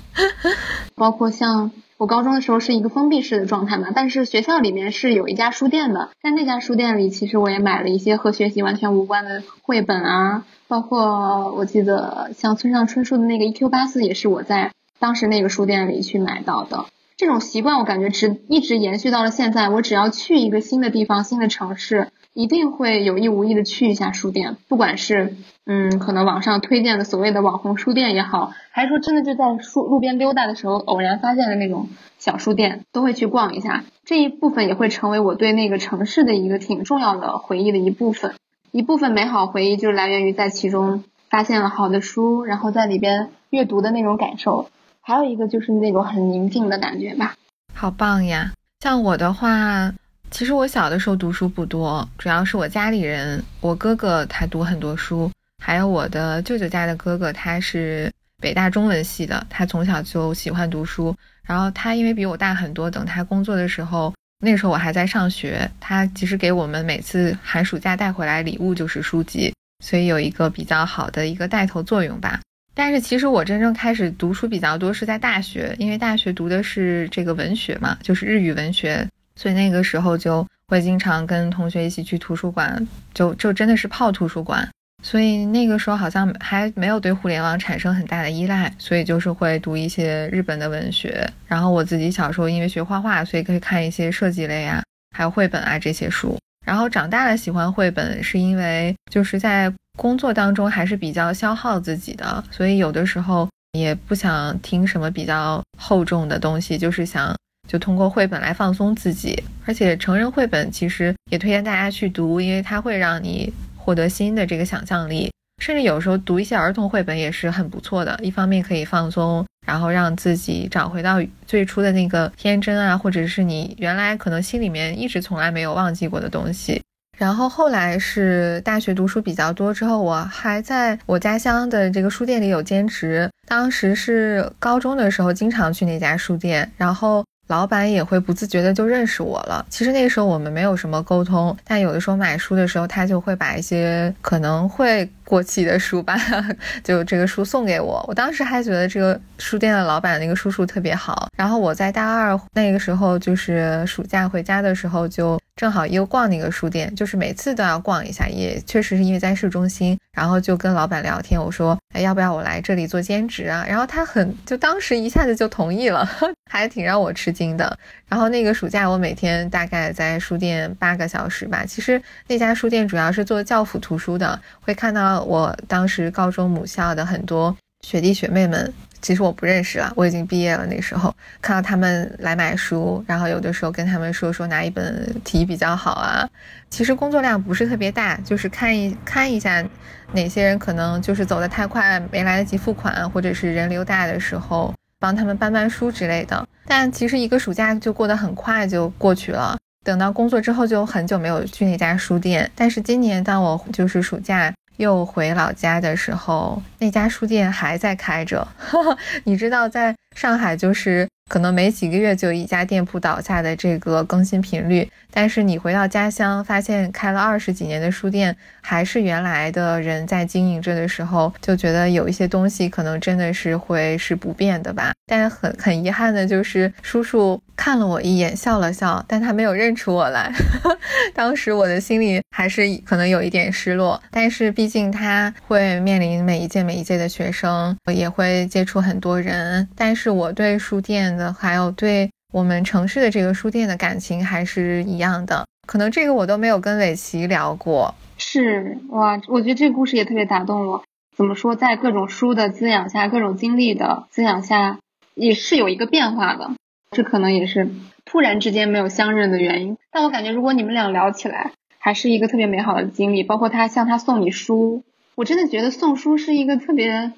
[0.94, 1.72] 包括像。
[1.98, 13.70] 我高中的时候是一个封闭式的状态嘛，但是学校里面是有一家书店的，在那家书店里，其实我也买了一些和学习完全无关的绘本啊，包括我记得像村上春树的那个《E.Q.
[13.70, 16.84] 八四》也是我在当时那个书店里去买到的。
[17.16, 22.08] 这种习惯我感觉直一直延续到了现在，我只要去一个新的地方、新的城市。
[22.36, 33.84] 一定会有意无意的去一下书店，不管是嗯，可能网上推荐的所谓的网红书店也好，还是说真的就在书路边溜达的时候偶然发现的那种小书店，都会去逛一下。
[34.04, 38.34] 这一部分也会成为我对那个城市的一个挺重要的回忆的一部分。
[38.70, 44.68] 一部分美好回忆就来源于在其中发现了好的书，然后在里边阅读的那种感受。
[45.00, 47.34] 还有一个就是那种很宁静的感觉吧。
[47.72, 48.52] 好棒呀！
[48.80, 49.94] 像我的话。
[50.30, 55.30] 其实我小的时候读书不多，主要是我家里人，我哥哥他读很多书，
[55.62, 61.16] 还有我的舅舅家的哥哥，他是北大中文系的，他从小就喜欢读书。
[61.42, 72.40] 然后他因为比我大很多，等他工作的时候，那时候我还在上学，他其实给我们每次寒暑假带回来礼物就是书籍，所以有一个比较好的一个带头作用吧。
[72.74, 79.08] 但是其实我真正开始读书比较多是在大学，因为大学读的是这个文学嘛，就是日语文学。
[79.36, 82.84] 所以那个时候就会经常跟同学一起去图书馆，
[83.14, 84.68] 就就真的是泡图书馆。
[85.02, 91.30] 所以那个时候好像还没有对互联网产生很大的依赖，所以就是会读一些日本的文学。
[91.46, 94.82] 然后我自己小时候因为学画画，所以可以看一些设计类啊，
[95.14, 96.36] 还有绘本啊这些书。
[96.64, 107.36] 然后长大了喜欢绘本，是因为就是在工作当中还是比较消耗自己的，所以有的时候也不想听什么比较厚重的东西，就是想。
[107.66, 115.30] 就通过绘本来放松自己，而且成人绘本其实也推荐大家去读，因为它会让你获得新的这个想象力，
[115.62, 118.18] 甚至有时候读一些儿童绘本也是很不错的。
[118.22, 126.80] 一方面可以放松，然后让自己找回到最初的那个天真啊，或者是你原来可能心里面一直从来没有忘记过的东西。
[127.18, 137.24] 然后后来是大学读书比较多之后，我还在我家乡的这个书店里有兼职，当时是高中的时候经常去那家书店，然后。
[137.48, 139.64] 老板也会不自觉的就认识我了。
[139.68, 146.16] 其实那个时候我们没有什么沟通，但有的时候买书的时候，他就会把一些可能会过期的书吧，
[146.84, 148.02] 就这个书送给我。
[148.06, 151.28] 我当时还觉得这个书店的老板那个叔叔特别好。
[151.36, 163.64] 然后我在大二那个时候，就是暑假回家的时候，就正好又逛那个书店，就是每次都要逛一下，也确实是因为在市中心，然后就跟老板聊天，我说，哎，要不要我来这里做兼职啊？
[163.68, 166.08] 然后他很就当时一下子就同意了，
[166.50, 167.76] 还挺让我吃惊的。
[168.08, 178.72] 然后那个暑假我每天大概在书店八个小时吧，其实那家书店主要是做教辅图书的，会看到我当时高中母校的很多学弟学妹们。
[179.02, 180.66] 其实我不认识了，我已经毕业了。
[180.66, 186.28] 那时候看到他们来买书，然后有的时候跟他们说说哪一本题比较好啊。
[186.70, 189.64] 其实工作量不是特别大，就是看一看一下
[190.12, 196.44] 哪些人可能就是走得太快没来得及付款，或者是人流大的时候帮他们搬搬书之类的。
[196.66, 199.56] 但其实一个暑假就过得很快就过去了。
[199.84, 202.50] 等到工作之后就很久没有去那家书店。
[202.56, 204.52] 但是今年当我就是暑假。
[204.76, 208.46] 又回老家的时候，那家书店还在开着。
[209.24, 211.06] 你知道，在上海就是。
[211.28, 224.92] 可能没几个月就一家店铺倒下的这个更新频率，但是你回到家乡，发现开了二十几年的书店还是原来的人在经营着的时候，就觉得有一些东西可能真的是会是不变的吧。
[225.06, 230.32] 但很很遗憾的就是，叔叔看了我一眼，笑了笑，但他没有认出我来。
[231.14, 241.32] 当时我的心里还是可能有一点失落，但是毕竟他会面临每一届每一届的学生，也会接触很多人，但是我对书店的。
[241.32, 247.94] 还有对我们城市的这个书店的感情还是一样的，可能这个我都没有跟伟奇聊过。
[248.18, 250.82] 是哇，我觉得这个故事也特别打动我。
[251.16, 254.78] 怎么说，在各种书的滋养下，各种经历的滋养下，
[255.16, 256.50] 也是有一个变化的。
[256.92, 257.68] 这可能也是
[258.04, 259.76] 突然之间没有相认的原因。
[259.90, 263.24] 但我感觉，如果你们俩聊起来，还是一个特别美好的经历。
[263.24, 264.84] 包括他向他送你书，
[265.16, 267.12] 我真的觉得送书是一个特别，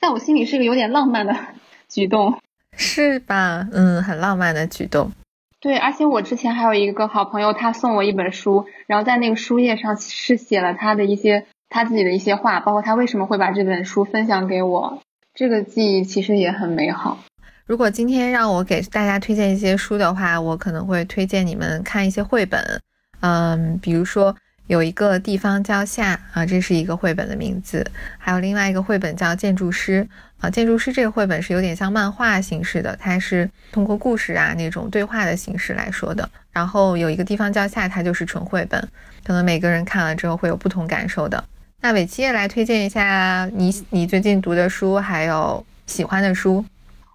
[0.00, 1.36] 在我心里是一个有点浪漫的
[1.88, 2.38] 举动。
[2.72, 3.68] 是吧？
[3.72, 5.12] 嗯，很浪漫的举动。
[5.60, 15.02] 对，而且我之前还有一个好朋友，他送我一本书，然后在那个书页上是写了他的一些他自己的一些话，包括他为什么会把这本书分享给我。
[15.34, 17.18] 这个记忆其实也很美好。
[17.70, 22.60] 如果今天让我给大家推荐一些书的话，我可能会推荐你们看一些绘本。
[23.20, 24.34] 嗯，比如说。
[24.66, 27.84] 有一个地方叫夏啊，这是一个绘本的名字。
[28.18, 30.04] 还有另外一个绘本叫《建筑师》
[30.38, 36.28] 啊，《建筑师》这个绘本是有点像漫画形式的，它是通过故事啊那种对话的形式来说的。
[36.52, 38.80] 然后有一个地方叫夏，它就是纯绘本，
[39.24, 41.42] 可能每个人看了之后会有不同感受的。
[41.80, 46.64] 那伟七也来推荐一下你你最近读的书，还有喜欢的书。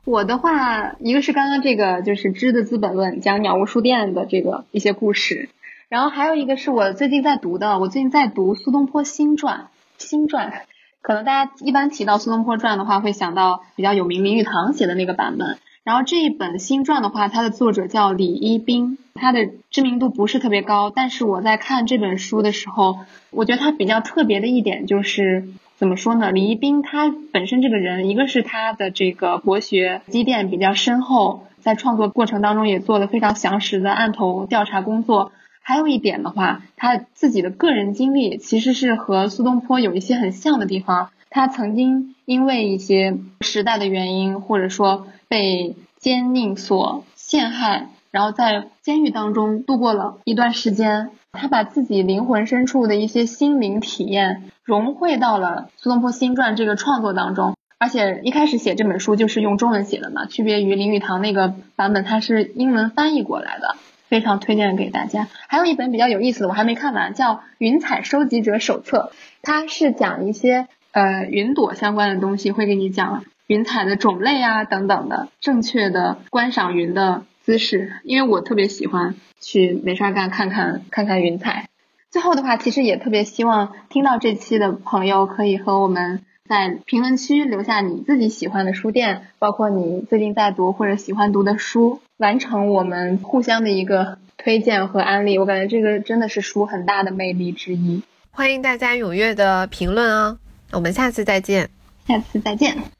[0.06, 5.50] 我的话，一个是刚刚这个就是《知的资本论》，讲鸟屋书店的这个一些故事。
[5.90, 9.68] 然后还有一个是我最近在读的，我最近在读苏东坡新传。
[9.98, 10.54] 新传，
[11.02, 15.58] 可能大家一般提到苏东坡传的话，会想到比较有名林语堂写的那个版本。
[15.84, 20.92] 然后这一本新传的话，它的作者叫李一冰，他的知名度不是特别高。
[20.96, 23.00] 但是我在看这本书的时候，
[23.32, 25.48] 我觉得他比较特别的一点就是
[25.78, 26.32] 怎么说呢？
[26.32, 35.34] 李一冰他本身这个人，一个是他的这个博学积淀比较深厚，在创作过程当中也做了非常详实的案头调查工作。
[35.62, 41.10] 还有一点的话，他自己的个人经历其实是和苏东坡有一些很像的地方。
[41.30, 51.10] 他曾经因为一些时代的原因，或者说被奸佞所陷害，然后在监狱当中度过了一段时间。
[51.36, 57.56] 他把自己灵魂深处的一些心灵体验融汇到了《苏东坡新传》这个创作当中。
[57.78, 63.76] 而且一开始写这本书就是用中文写的嘛，区别于林语堂那个版本，它是英文翻译过来的。
[64.08, 65.28] 非常推荐给大家。
[65.48, 69.12] 还有一本比较有意思的，我还没看完，叫《云彩收集者手册》，
[69.42, 77.94] 它是讲一些呃云朵相关的东西，会给你讲云彩的种类啊等等的，正确的观赏云的姿势。
[78.04, 81.70] 因为我特别喜欢去没事儿干看看看看云彩。
[82.12, 92.02] 最后的话，其实也特别希望听到这期的朋友可以和我们在评论区留下你自己喜欢的书店，包括你最近在读或者喜欢读的书。
[92.18, 98.04] 完成我们互相的一个推荐和安利，我感觉这个真的是书很大的魅力之一。
[98.32, 100.38] 欢迎大家踊跃的评论哦，
[100.72, 101.70] 我们下次再见，
[102.08, 102.95] 下次再见。